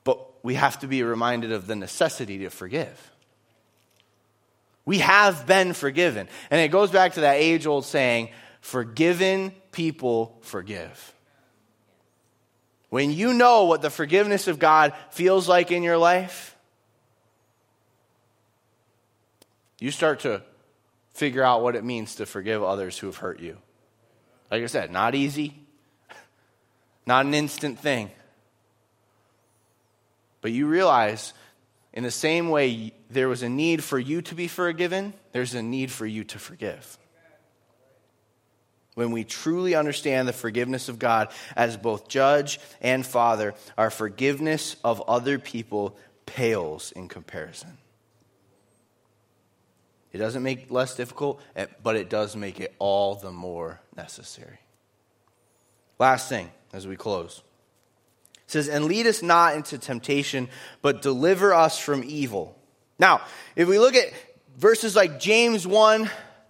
But 0.04 0.20
we 0.44 0.54
have 0.54 0.78
to 0.80 0.86
be 0.86 1.02
reminded 1.02 1.50
of 1.50 1.66
the 1.66 1.74
necessity 1.74 2.38
to 2.38 2.50
forgive. 2.50 3.10
We 4.84 4.98
have 4.98 5.46
been 5.46 5.72
forgiven. 5.72 6.28
And 6.50 6.60
it 6.60 6.68
goes 6.68 6.90
back 6.90 7.14
to 7.14 7.22
that 7.22 7.36
age 7.36 7.66
old 7.66 7.84
saying 7.84 8.28
forgiven 8.64 9.52
people 9.72 10.38
forgive. 10.40 11.14
When 12.88 13.12
you 13.12 13.34
know 13.34 13.64
what 13.64 13.82
the 13.82 13.90
forgiveness 13.90 14.48
of 14.48 14.58
God 14.58 14.94
feels 15.10 15.46
like 15.46 15.70
in 15.70 15.82
your 15.82 15.98
life, 15.98 16.56
you 19.78 19.90
start 19.90 20.20
to 20.20 20.40
figure 21.12 21.42
out 21.42 21.62
what 21.62 21.76
it 21.76 21.84
means 21.84 22.14
to 22.14 22.24
forgive 22.24 22.62
others 22.62 22.96
who 22.96 23.06
have 23.06 23.18
hurt 23.18 23.38
you. 23.38 23.58
Like 24.50 24.62
I 24.62 24.66
said, 24.66 24.90
not 24.90 25.14
easy, 25.14 25.54
not 27.06 27.26
an 27.26 27.34
instant 27.34 27.78
thing. 27.78 28.10
But 30.40 30.52
you 30.52 30.68
realize, 30.68 31.34
in 31.92 32.02
the 32.02 32.10
same 32.10 32.48
way 32.48 32.94
there 33.10 33.28
was 33.28 33.42
a 33.42 33.48
need 33.50 33.84
for 33.84 33.98
you 33.98 34.22
to 34.22 34.34
be 34.34 34.48
forgiven, 34.48 35.12
there's 35.32 35.52
a 35.52 35.62
need 35.62 35.90
for 35.90 36.06
you 36.06 36.24
to 36.24 36.38
forgive 36.38 36.98
when 38.94 39.10
we 39.10 39.24
truly 39.24 39.74
understand 39.74 40.28
the 40.28 40.32
forgiveness 40.32 40.88
of 40.88 40.98
God 40.98 41.28
as 41.56 41.76
both 41.76 42.08
judge 42.08 42.60
and 42.80 43.04
father, 43.04 43.54
our 43.76 43.90
forgiveness 43.90 44.76
of 44.84 45.02
other 45.08 45.38
people 45.38 45.96
pales 46.26 46.92
in 46.92 47.08
comparison. 47.08 47.76
It 50.12 50.18
doesn't 50.18 50.44
make 50.44 50.70
less 50.70 50.94
difficult, 50.94 51.40
eh, 51.56 51.66
but 51.82 51.96
it 51.96 52.08
does 52.08 52.36
make 52.36 52.60
it 52.60 52.72
all 52.78 53.16
the 53.16 53.32
more 53.32 53.80
necessary. 53.96 54.60
Last 55.98 56.28
thing 56.28 56.50
as 56.72 56.86
we 56.86 56.94
close. 56.94 57.42
It 58.36 58.50
says, 58.50 58.68
And 58.68 58.84
lead 58.84 59.08
us 59.08 59.22
not 59.22 59.56
into 59.56 59.76
temptation, 59.76 60.48
but 60.82 61.02
deliver 61.02 61.52
us 61.52 61.80
from 61.80 62.04
evil. 62.04 62.56
Now, 62.98 63.22
if 63.56 63.66
we 63.66 63.78
look 63.78 63.96
at 63.96 64.12
verses 64.56 64.94
like 64.94 65.18
James 65.18 65.66
1 65.66 66.08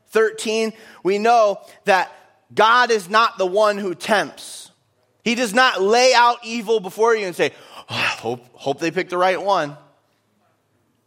13, 0.09 0.72
we 1.02 1.18
know 1.18 1.61
that 1.87 2.12
God 2.54 2.90
is 2.90 3.08
not 3.08 3.38
the 3.38 3.46
one 3.46 3.78
who 3.78 3.94
tempts. 3.94 4.70
He 5.24 5.34
does 5.34 5.54
not 5.54 5.82
lay 5.82 6.12
out 6.14 6.38
evil 6.44 6.80
before 6.80 7.16
you 7.16 7.26
and 7.26 7.34
say, 7.34 7.52
oh, 7.88 7.94
hope, 7.94 8.46
hope 8.52 8.78
they 8.78 8.90
pick 8.90 9.08
the 9.08 9.18
right 9.18 9.40
one. 9.40 9.76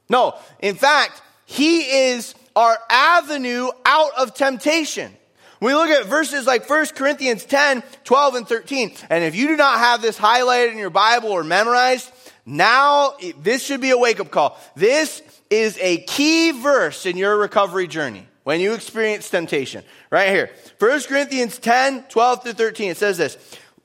No, 0.10 0.36
in 0.60 0.76
fact, 0.76 1.22
He 1.46 2.10
is 2.10 2.34
our 2.56 2.78
avenue 2.90 3.70
out 3.86 4.12
of 4.18 4.34
temptation. 4.34 5.14
We 5.60 5.74
look 5.74 5.90
at 5.90 6.06
verses 6.06 6.46
like 6.46 6.70
1 6.70 6.88
Corinthians 6.96 7.46
10, 7.46 7.84
12, 8.04 8.36
and 8.36 8.48
13. 8.48 8.94
And 9.10 9.24
if 9.24 9.36
you 9.36 9.48
do 9.48 9.56
not 9.56 9.80
have 9.80 10.02
this 10.02 10.18
highlighted 10.18 10.72
in 10.72 10.78
your 10.78 10.90
Bible 10.92 11.30
or 11.30 11.44
memorized, 11.44 12.12
now 12.46 13.14
this 13.40 13.64
should 13.64 13.82
be 13.82 13.90
a 13.90 13.98
wake 13.98 14.20
up 14.20 14.32
call. 14.32 14.60
This 14.76 15.22
is 15.50 15.78
a 15.82 15.98
key 16.04 16.52
verse 16.52 17.06
in 17.06 17.18
your 17.18 17.38
recovery 17.38 17.88
journey 17.88 18.28
when 18.48 18.62
you 18.62 18.74
experience 18.76 19.30
temptation. 19.30 19.84
Right 20.10 20.30
here. 20.30 20.50
1 20.80 21.02
Corinthians 21.02 21.60
10, 21.60 22.04
12 22.04 22.44
through 22.44 22.54
13. 22.54 22.92
It 22.92 22.96
says 22.96 23.18
this. 23.18 23.38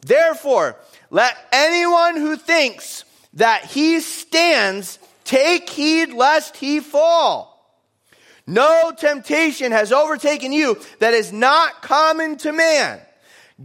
Therefore, 0.02 0.76
let 1.10 1.36
anyone 1.50 2.16
who 2.16 2.36
thinks 2.36 3.04
that 3.32 3.64
he 3.64 3.98
stands 3.98 5.00
take 5.24 5.68
heed 5.68 6.12
lest 6.12 6.56
he 6.56 6.78
fall. 6.78 7.76
No 8.46 8.92
temptation 8.96 9.72
has 9.72 9.90
overtaken 9.90 10.52
you 10.52 10.80
that 11.00 11.12
is 11.12 11.32
not 11.32 11.82
common 11.82 12.36
to 12.36 12.52
man. 12.52 13.00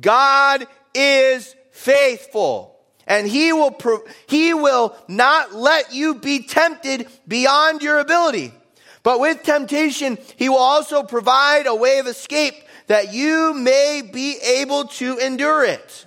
God 0.02 0.66
is 0.96 1.56
faithful 1.70 2.76
and 3.06 3.28
he 3.28 3.54
will, 3.54 3.78
he 4.26 4.56
will 4.56 4.98
not 5.08 5.54
let 5.54 5.94
you 5.94 6.16
be 6.16 6.42
tempted 6.42 7.08
beyond 7.28 7.84
your 7.84 8.00
ability. 8.00 8.52
But 9.08 9.22
with 9.22 9.44
temptation, 9.44 10.18
he 10.36 10.50
will 10.50 10.58
also 10.58 11.02
provide 11.02 11.66
a 11.66 11.74
way 11.74 12.00
of 12.00 12.08
escape 12.08 12.56
that 12.88 13.14
you 13.14 13.54
may 13.54 14.02
be 14.02 14.36
able 14.38 14.84
to 15.00 15.18
endure 15.20 15.64
it. 15.64 16.06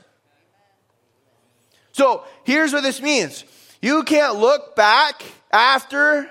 So 1.93 2.25
here's 2.45 2.75
what 2.75 2.83
this 2.83 3.01
means. 3.01 3.47
You 3.81 4.03
can't 4.03 4.37
look 4.37 4.77
back 4.77 5.23
after 5.51 6.29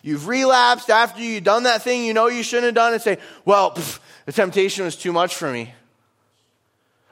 you've 0.00 0.26
relapsed, 0.26 0.88
after 0.88 1.20
you've 1.20 1.44
done 1.44 1.64
that 1.64 1.82
thing 1.82 2.06
you 2.06 2.14
know 2.14 2.28
you 2.28 2.42
shouldn't 2.42 2.64
have 2.64 2.74
done 2.74 2.94
and 2.94 3.02
say, 3.02 3.18
well, 3.44 3.72
pff, 3.72 3.98
the 4.24 4.32
temptation 4.32 4.86
was 4.86 4.96
too 4.96 5.12
much 5.12 5.34
for 5.34 5.52
me. 5.52 5.74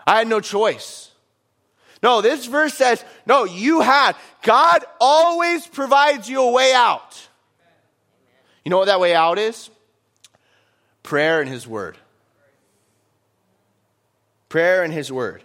I 0.07 0.17
had 0.17 0.29
no 0.29 0.41
choice. 0.41 1.11
No, 2.03 2.23
this 2.23 2.47
verse 2.47 2.73
says, 2.73 3.05
no, 3.27 3.45
you 3.45 3.83
had. 3.83 4.17
God 4.41 4.83
always 4.99 5.67
provides 5.67 6.27
you 6.27 6.41
a 6.41 6.51
way 6.51 6.73
out. 6.73 7.29
You 8.65 8.71
know 8.71 8.79
what 8.79 8.87
that 8.87 9.01
way 9.01 9.15
out 9.15 9.39
is? 9.39 9.71
prayer 11.05 11.41
and 11.41 11.49
His 11.49 11.69
Word. 11.69 11.97
Prayer 14.49 14.83
and 14.83 14.93
His 14.93 15.13
Word. 15.13 15.45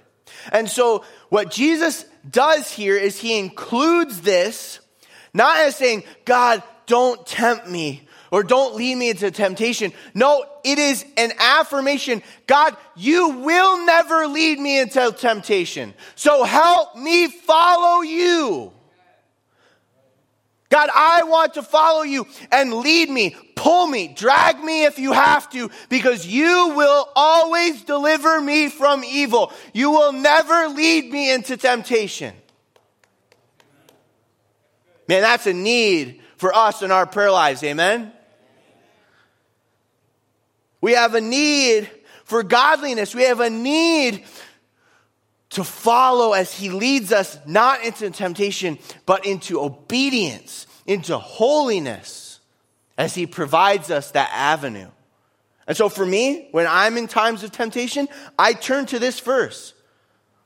And 0.52 0.68
so, 0.68 1.04
what 1.30 1.52
Jesus 1.52 2.06
does 2.28 2.72
here 2.72 2.98
is 2.98 3.20
He 3.20 3.38
includes 3.38 4.22
this, 4.22 4.80
not 5.32 5.58
as 5.58 5.76
saying, 5.76 6.04
God, 6.26 6.64
don't 6.88 7.24
tempt 7.28 7.68
me 7.68 8.08
or 8.32 8.44
don't 8.44 8.76
lead 8.76 8.96
me 8.96 9.12
into 9.12 9.30
temptation. 9.30 9.92
No, 10.16 10.44
it 10.64 10.80
is 10.80 11.06
an 11.18 11.34
affirmation. 11.40 12.24
God, 12.48 12.76
you 12.96 13.30
will 13.30 13.86
never 13.86 14.28
lead 14.28 14.60
me 14.60 14.80
into 14.80 15.12
temptation. 15.12 15.94
So 16.16 16.44
help 16.44 16.96
me 16.96 17.28
follow 17.28 18.02
you. 18.02 18.72
God, 20.70 20.90
I 20.94 21.24
want 21.24 21.56
to 21.56 21.64
follow 21.64 22.04
you 22.04 22.28
and 22.52 22.74
lead 22.76 23.10
me, 23.10 23.36
pull 23.56 23.88
me, 23.88 24.08
drag 24.08 24.64
me 24.64 24.86
if 24.86 25.00
you 25.00 25.14
have 25.14 25.50
to, 25.52 25.72
because 25.90 26.28
you 26.28 26.74
will 26.76 27.10
always 27.16 27.82
deliver 27.84 28.40
me 28.40 28.70
from 28.70 29.04
evil. 29.04 29.52
You 29.74 29.90
will 29.90 30.14
never 30.14 30.68
lead 30.68 31.12
me 31.12 31.34
into 31.34 31.58
temptation. 31.58 32.36
Man, 35.08 35.24
that's 35.24 35.48
a 35.48 35.54
need 35.54 36.22
for 36.38 36.56
us 36.56 36.84
in 36.84 36.92
our 36.92 37.08
prayer 37.08 37.32
lives. 37.32 37.64
Amen? 37.64 38.14
We 40.82 40.94
have 40.94 41.16
a 41.16 41.22
need 41.22 41.90
for 42.26 42.44
godliness. 42.44 43.16
We 43.16 43.24
have 43.24 43.40
a 43.40 43.50
need 43.50 44.24
to 45.52 45.64
follow 45.64 46.34
as 46.34 46.54
he 46.54 46.70
leads 46.70 47.12
us 47.12 47.38
not 47.46 47.84
into 47.84 48.10
temptation, 48.12 48.78
but 49.06 49.26
into 49.26 49.60
obedience, 49.62 50.68
into 50.86 51.18
holiness, 51.18 52.40
as 52.98 53.16
he 53.16 53.26
provides 53.26 53.90
us 53.90 54.12
that 54.12 54.30
avenue. 54.34 54.90
And 55.66 55.78
so 55.78 55.88
for 55.88 56.06
me, 56.06 56.50
when 56.52 56.68
I'm 56.68 56.98
in 56.98 57.08
times 57.08 57.44
of 57.44 57.52
temptation, 57.52 58.08
I 58.38 58.54
turn 58.54 58.86
to 58.88 59.00
this 59.00 59.20
verse. 59.20 59.74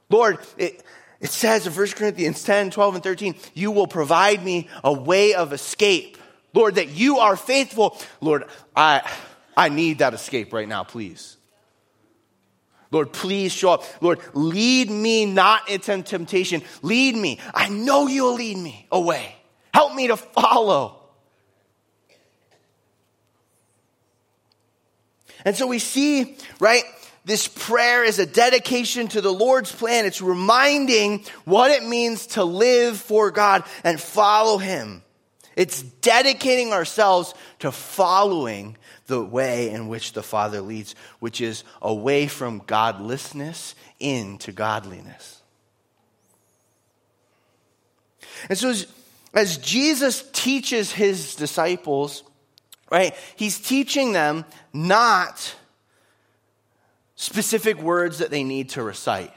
Lord, 0.10 0.38
it, 0.58 0.84
it 1.20 1.30
says 1.30 1.66
in 1.66 1.74
1 1.74 1.88
Corinthians 1.92 2.44
10, 2.44 2.72
12, 2.72 2.96
and 2.96 3.04
13, 3.04 3.36
you 3.54 3.72
will 3.72 3.88
provide 3.88 4.44
me 4.44 4.68
a 4.84 4.94
way 4.94 5.34
of 5.34 5.54
escape. 5.54 6.18
Lord, 6.54 6.76
that 6.76 6.90
you 6.90 7.20
are 7.20 7.36
faithful. 7.36 7.98
Lord, 8.22 8.44
I, 8.76 9.10
I 9.58 9.70
need 9.70 10.00
that 10.00 10.14
escape 10.14 10.54
right 10.54 10.68
now, 10.68 10.84
please. 10.84 11.38
Lord, 12.94 13.12
please 13.12 13.52
show 13.52 13.72
up. 13.72 13.84
Lord, 14.02 14.20
lead 14.34 14.90
me 14.90 15.26
not 15.26 15.70
into 15.70 16.02
temptation. 16.04 16.62
Lead 16.82 17.16
me. 17.16 17.40
I 17.54 17.68
know 17.70 18.08
you'll 18.08 18.36
lead 18.36 18.58
me 18.58 18.88
away. 18.92 19.36
Help 19.74 19.96
me 19.96 20.08
to 20.08 20.16
follow. 20.18 21.00
And 25.44 25.56
so 25.56 25.68
we 25.68 25.80
see, 25.80 26.38
right, 26.60 26.84
this 27.26 27.48
prayer 27.48 28.04
is 28.04 28.20
a 28.20 28.26
dedication 28.26 29.08
to 29.10 29.22
the 29.22 29.34
Lord's 29.34 29.72
plan. 29.72 30.06
It's 30.06 30.22
reminding 30.22 31.26
what 31.46 31.72
it 31.72 31.84
means 31.84 32.28
to 32.28 32.44
live 32.44 32.98
for 32.98 33.32
God 33.32 33.64
and 33.84 34.00
follow 34.00 34.58
Him. 34.58 35.04
It's 35.56 35.82
dedicating 35.82 36.74
ourselves 36.74 37.34
to 37.60 37.72
following 37.72 38.78
the 39.08 39.24
way 39.24 39.70
in 39.70 39.88
which 39.88 40.14
the 40.14 40.24
Father 40.24 40.62
leads, 40.62 40.96
which 41.20 41.42
is 41.42 41.64
away 41.82 42.28
from 42.28 42.64
godlessness 42.66 43.76
into 44.00 44.52
godliness. 44.52 45.42
And 48.50 48.58
so, 48.58 48.70
as, 48.70 48.88
as 49.34 49.58
Jesus 49.58 50.28
teaches 50.34 50.92
his 50.92 51.36
disciples, 51.36 52.24
right, 52.92 53.16
he's 53.36 53.60
teaching 53.60 54.14
them 54.14 54.46
not 54.74 55.56
specific 57.16 57.82
words 57.82 58.18
that 58.18 58.32
they 58.32 58.44
need 58.44 58.70
to 58.70 58.84
recite. 58.84 59.34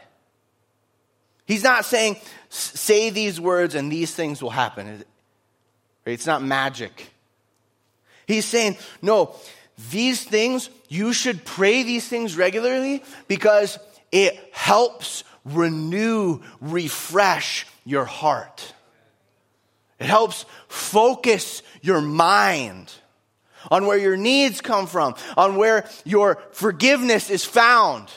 He's 1.47 1.63
not 1.63 1.85
saying, 1.85 2.17
say 2.49 3.11
these 3.11 3.41
words 3.41 3.75
and 3.75 3.91
these 3.91 4.13
things 4.15 4.43
will 4.43 4.51
happen. 4.51 5.05
It's 6.07 6.27
not 6.27 6.43
magic. 6.43 7.11
He's 8.27 8.45
saying, 8.45 8.77
no, 9.03 9.35
these 9.91 10.25
things, 10.25 10.71
you 10.89 11.13
should 11.13 11.45
pray 11.45 11.83
these 11.83 12.07
things 12.09 12.37
regularly 12.37 13.03
because 13.29 13.79
it 14.11 14.39
helps 14.53 15.25
renew, 15.45 16.41
refresh 16.61 17.67
your 17.85 18.05
heart. 18.05 18.73
It 19.99 20.07
helps 20.07 20.45
focus 20.69 21.63
your 21.83 22.01
mind 22.01 22.93
on 23.71 23.87
where 23.87 23.99
your 23.99 24.17
needs 24.17 24.61
come 24.61 24.87
from, 24.87 25.15
on 25.37 25.57
where 25.57 25.89
your 26.05 26.39
forgiveness 26.53 27.31
is 27.31 27.45
found, 27.45 28.09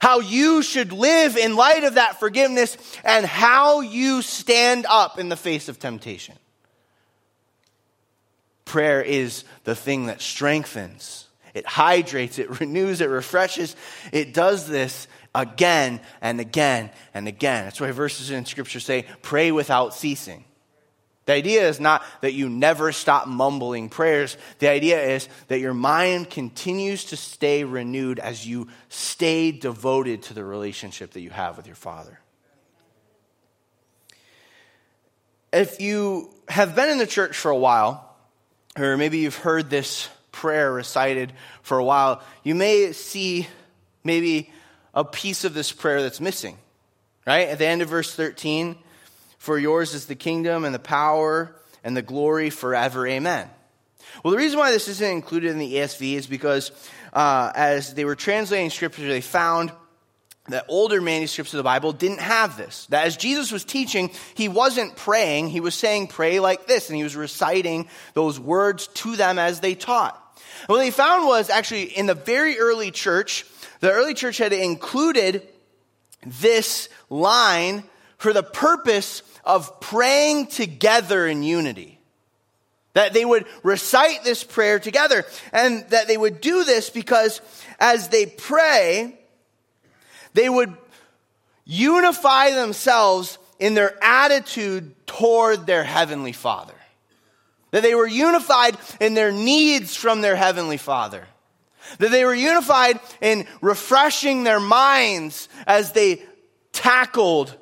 how 0.00 0.20
you 0.20 0.62
should 0.62 0.92
live 0.92 1.36
in 1.36 1.56
light 1.56 1.84
of 1.84 1.94
that 1.94 2.20
forgiveness, 2.20 2.76
and 3.04 3.24
how 3.24 3.80
you 3.80 4.22
stand 4.22 4.86
up 4.88 5.18
in 5.18 5.28
the 5.28 5.36
face 5.36 5.68
of 5.68 5.78
temptation. 5.78 6.34
Prayer 8.70 9.02
is 9.02 9.42
the 9.64 9.74
thing 9.74 10.06
that 10.06 10.20
strengthens, 10.20 11.26
it 11.54 11.66
hydrates, 11.66 12.38
it 12.38 12.60
renews, 12.60 13.00
it 13.00 13.08
refreshes. 13.08 13.74
It 14.12 14.32
does 14.32 14.68
this 14.68 15.08
again 15.34 16.00
and 16.20 16.38
again 16.38 16.90
and 17.12 17.26
again. 17.26 17.64
That's 17.64 17.80
why 17.80 17.90
verses 17.90 18.30
in 18.30 18.44
Scripture 18.46 18.78
say, 18.78 19.06
pray 19.22 19.50
without 19.50 19.92
ceasing. 19.92 20.44
The 21.26 21.32
idea 21.32 21.68
is 21.68 21.80
not 21.80 22.04
that 22.20 22.34
you 22.34 22.48
never 22.48 22.92
stop 22.92 23.26
mumbling 23.26 23.88
prayers. 23.88 24.36
The 24.60 24.68
idea 24.68 25.02
is 25.02 25.28
that 25.48 25.58
your 25.58 25.74
mind 25.74 26.30
continues 26.30 27.06
to 27.06 27.16
stay 27.16 27.64
renewed 27.64 28.20
as 28.20 28.46
you 28.46 28.68
stay 28.88 29.50
devoted 29.50 30.22
to 30.22 30.34
the 30.34 30.44
relationship 30.44 31.10
that 31.14 31.22
you 31.22 31.30
have 31.30 31.56
with 31.56 31.66
your 31.66 31.74
Father. 31.74 32.20
If 35.52 35.80
you 35.80 36.32
have 36.48 36.76
been 36.76 36.88
in 36.88 36.98
the 36.98 37.06
church 37.08 37.36
for 37.36 37.50
a 37.50 37.56
while, 37.56 38.06
or 38.78 38.96
maybe 38.96 39.18
you've 39.18 39.36
heard 39.36 39.70
this 39.70 40.08
prayer 40.32 40.72
recited 40.72 41.32
for 41.62 41.78
a 41.78 41.84
while, 41.84 42.22
you 42.42 42.54
may 42.54 42.92
see 42.92 43.46
maybe 44.04 44.50
a 44.94 45.04
piece 45.04 45.44
of 45.44 45.54
this 45.54 45.72
prayer 45.72 46.02
that's 46.02 46.20
missing. 46.20 46.56
Right? 47.26 47.48
At 47.48 47.58
the 47.58 47.66
end 47.66 47.82
of 47.82 47.88
verse 47.88 48.14
13, 48.14 48.76
for 49.38 49.58
yours 49.58 49.94
is 49.94 50.06
the 50.06 50.14
kingdom 50.14 50.64
and 50.64 50.74
the 50.74 50.78
power 50.78 51.54
and 51.84 51.96
the 51.96 52.02
glory 52.02 52.50
forever. 52.50 53.06
Amen. 53.06 53.48
Well, 54.24 54.32
the 54.32 54.38
reason 54.38 54.58
why 54.58 54.70
this 54.72 54.88
isn't 54.88 55.10
included 55.10 55.50
in 55.50 55.58
the 55.58 55.74
ESV 55.74 56.14
is 56.14 56.26
because 56.26 56.72
uh, 57.12 57.52
as 57.54 57.94
they 57.94 58.04
were 58.04 58.16
translating 58.16 58.70
scripture, 58.70 59.06
they 59.06 59.20
found 59.20 59.72
that 60.50 60.66
older 60.68 61.00
manuscripts 61.00 61.52
of 61.52 61.58
the 61.58 61.64
Bible 61.64 61.92
didn't 61.92 62.20
have 62.20 62.56
this. 62.56 62.86
That 62.86 63.06
as 63.06 63.16
Jesus 63.16 63.50
was 63.50 63.64
teaching, 63.64 64.10
he 64.34 64.48
wasn't 64.48 64.96
praying, 64.96 65.48
he 65.48 65.60
was 65.60 65.74
saying, 65.74 66.08
pray 66.08 66.40
like 66.40 66.66
this, 66.66 66.88
and 66.88 66.96
he 66.96 67.02
was 67.02 67.16
reciting 67.16 67.88
those 68.14 68.38
words 68.38 68.86
to 68.88 69.16
them 69.16 69.38
as 69.38 69.60
they 69.60 69.74
taught. 69.74 70.16
And 70.60 70.68
what 70.68 70.78
they 70.78 70.90
found 70.90 71.26
was 71.26 71.50
actually 71.50 71.84
in 71.84 72.06
the 72.06 72.14
very 72.14 72.58
early 72.58 72.90
church, 72.90 73.46
the 73.80 73.90
early 73.90 74.14
church 74.14 74.38
had 74.38 74.52
included 74.52 75.46
this 76.26 76.88
line 77.08 77.84
for 78.18 78.32
the 78.32 78.42
purpose 78.42 79.22
of 79.44 79.80
praying 79.80 80.48
together 80.48 81.26
in 81.26 81.42
unity. 81.42 81.98
That 82.94 83.12
they 83.12 83.24
would 83.24 83.46
recite 83.62 84.24
this 84.24 84.42
prayer 84.42 84.80
together, 84.80 85.24
and 85.52 85.88
that 85.90 86.08
they 86.08 86.16
would 86.16 86.40
do 86.40 86.64
this 86.64 86.90
because 86.90 87.40
as 87.78 88.08
they 88.08 88.26
pray, 88.26 89.19
they 90.34 90.48
would 90.48 90.76
unify 91.64 92.50
themselves 92.50 93.38
in 93.58 93.74
their 93.74 93.96
attitude 94.02 94.94
toward 95.06 95.66
their 95.66 95.84
heavenly 95.84 96.32
Father. 96.32 96.74
That 97.70 97.82
they 97.82 97.94
were 97.94 98.06
unified 98.06 98.76
in 99.00 99.14
their 99.14 99.30
needs 99.30 99.94
from 99.94 100.22
their 100.22 100.36
heavenly 100.36 100.76
Father. 100.76 101.26
That 101.98 102.10
they 102.10 102.24
were 102.24 102.34
unified 102.34 102.98
in 103.20 103.46
refreshing 103.60 104.42
their 104.42 104.60
minds 104.60 105.48
as 105.66 105.92
they 105.92 106.22
tackled 106.72 107.56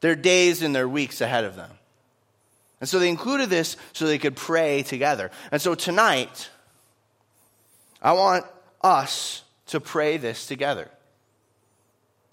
their 0.00 0.16
days 0.16 0.62
and 0.62 0.74
their 0.74 0.88
weeks 0.88 1.20
ahead 1.20 1.44
of 1.44 1.56
them. 1.56 1.70
And 2.80 2.88
so 2.88 2.98
they 2.98 3.08
included 3.08 3.48
this 3.48 3.76
so 3.92 4.06
they 4.06 4.18
could 4.18 4.36
pray 4.36 4.82
together. 4.82 5.30
And 5.50 5.62
so 5.62 5.74
tonight, 5.74 6.50
I 8.02 8.12
want 8.12 8.44
us 8.82 9.42
to 9.66 9.80
pray 9.80 10.16
this 10.16 10.46
together. 10.46 10.90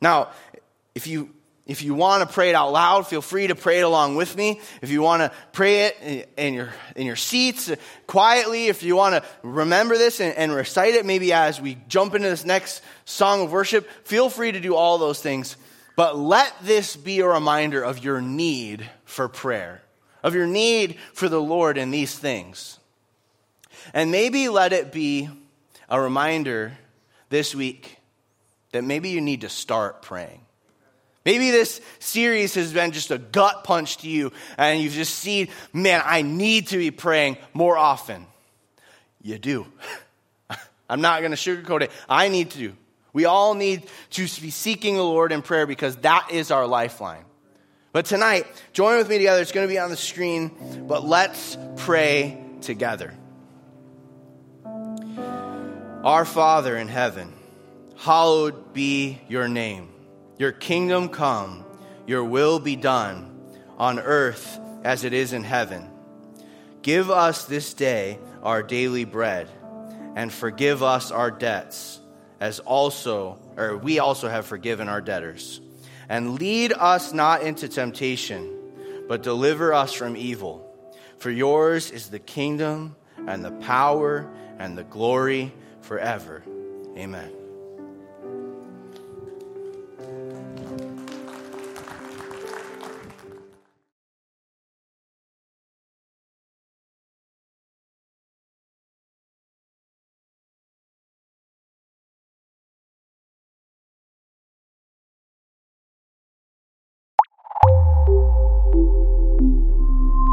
Now, 0.04 0.32
if 0.94 1.08
you 1.08 1.30
if 1.66 1.82
you 1.82 1.94
want 1.94 2.28
to 2.28 2.34
pray 2.34 2.50
it 2.50 2.56
out 2.56 2.74
loud, 2.74 3.08
feel 3.08 3.22
free 3.22 3.48
to 3.48 3.56
pray 3.56 3.80
it 3.80 3.84
along 3.84 4.18
with 4.18 4.36
me. 4.36 4.60
If 4.82 4.90
you 4.90 5.02
want 5.02 5.22
to 5.22 5.32
pray 5.54 5.86
it 5.86 6.30
in 6.36 6.54
your, 6.54 6.74
in 6.98 7.06
your 7.08 7.16
seats 7.16 7.72
quietly, 8.06 8.68
if 8.68 8.84
you 8.84 8.98
want 8.98 9.16
to 9.16 9.24
remember 9.44 9.98
this 9.98 10.20
and, 10.20 10.36
and, 10.36 10.54
recite 10.54 10.96
it, 10.96 11.06
maybe 11.06 11.32
as 11.32 11.62
we 11.62 11.78
jump 11.88 12.16
into 12.16 12.28
this 12.28 12.44
next 12.44 12.82
song 13.06 13.44
of 13.44 13.54
worship, 13.54 13.90
feel 14.04 14.30
free 14.30 14.52
to 14.52 14.60
do 14.60 14.76
all 14.76 14.98
those 14.98 15.22
things. 15.22 15.56
But 15.96 16.20
let 16.20 16.54
this 16.64 16.98
be 16.98 17.22
a 17.22 17.28
reminder 17.28 17.82
of 17.82 18.04
your 18.04 18.20
need 18.20 18.90
for 19.06 19.30
prayer, 19.30 19.84
of 20.22 20.36
your 20.36 20.48
need 20.48 20.98
for 21.14 21.30
the 21.30 21.42
Lord 21.42 21.78
in 21.78 21.92
these 21.92 22.14
things. 22.14 22.78
And 23.94 24.12
maybe 24.12 24.50
let 24.50 24.74
it 24.74 24.92
be 24.92 25.30
a 25.88 26.02
reminder 26.02 26.74
this 27.30 27.56
week 27.56 28.00
that 28.74 28.84
maybe 28.84 29.10
you 29.10 29.22
need 29.22 29.42
to 29.42 29.50
start 29.50 30.02
praying. 30.02 30.42
Maybe 31.26 31.52
this 31.52 31.80
series 32.00 32.56
has 32.56 32.74
been 32.74 32.92
just 32.92 33.10
a 33.10 33.18
gut 33.18 33.64
punch 33.64 33.98
to 33.98 34.10
you, 34.10 34.34
and 34.58 34.82
you've 34.82 34.94
just 34.94 35.16
seen, 35.16 35.48
man, 35.72 36.02
I 36.04 36.22
need 36.22 36.68
to 36.68 36.78
be 36.78 36.92
praying 36.92 37.38
more 37.54 37.78
often. 37.78 38.28
You 39.22 39.38
do. 39.38 39.66
I'm 40.90 41.00
not 41.00 41.22
going 41.22 41.32
to 41.32 41.38
sugarcoat 41.38 41.84
it. 41.84 41.92
I 42.10 42.28
need 42.28 42.52
to. 42.52 42.76
We 43.14 43.26
all 43.26 43.54
need 43.54 43.88
to 44.12 44.22
be 44.24 44.50
seeking 44.50 44.96
the 44.98 45.04
Lord 45.04 45.32
in 45.32 45.42
prayer 45.42 45.66
because 45.66 45.96
that 45.98 46.30
is 46.32 46.52
our 46.52 46.68
lifeline. 46.68 47.24
But 47.94 48.06
tonight, 48.06 48.48
join 48.74 48.98
with 48.98 49.08
me 49.08 49.20
together. 49.20 49.42
It's 49.42 49.52
going 49.52 49.68
to 49.68 49.72
be 49.72 49.80
on 49.80 49.92
the 49.92 49.98
screen, 49.98 50.86
but 50.88 51.06
let's 51.06 51.56
pray 51.78 52.44
together. 52.62 53.14
Our 56.04 56.26
Father 56.26 56.76
in 56.76 56.90
heaven, 56.90 57.32
hallowed 58.04 58.74
be 58.74 59.18
your 59.30 59.48
name. 59.48 59.88
Your 60.38 60.52
kingdom 60.52 61.08
come, 61.08 61.64
your 62.06 62.26
will 62.26 62.60
be 62.60 62.76
done 62.76 63.40
on 63.78 63.98
earth 63.98 64.60
as 64.84 65.06
it 65.06 65.14
is 65.14 65.32
in 65.32 65.42
heaven. 65.42 65.90
Give 66.82 67.10
us 67.10 67.46
this 67.46 67.74
day 67.74 68.20
our 68.42 68.62
daily 68.62 69.06
bread, 69.06 69.48
and 70.18 70.34
forgive 70.34 70.84
us 70.84 71.12
our 71.12 71.32
debts, 71.32 72.02
as 72.42 72.60
also, 72.60 73.40
or 73.56 73.78
we 73.78 74.00
also 74.00 74.28
have 74.28 74.46
forgiven 74.46 74.90
our 74.90 75.00
debtors. 75.00 75.62
And 76.10 76.38
lead 76.38 76.74
us 76.74 77.14
not 77.14 77.42
into 77.44 77.70
temptation, 77.70 78.54
but 79.08 79.24
deliver 79.24 79.74
us 79.74 79.94
from 79.94 80.18
evil. 80.18 80.70
For 81.20 81.32
yours 81.32 81.90
is 81.90 82.10
the 82.10 82.20
kingdom, 82.20 82.98
and 83.28 83.46
the 83.46 83.52
power, 83.52 84.30
and 84.60 84.78
the 84.78 84.84
glory 84.84 85.54
forever. 85.80 86.44
Amen. 86.98 87.43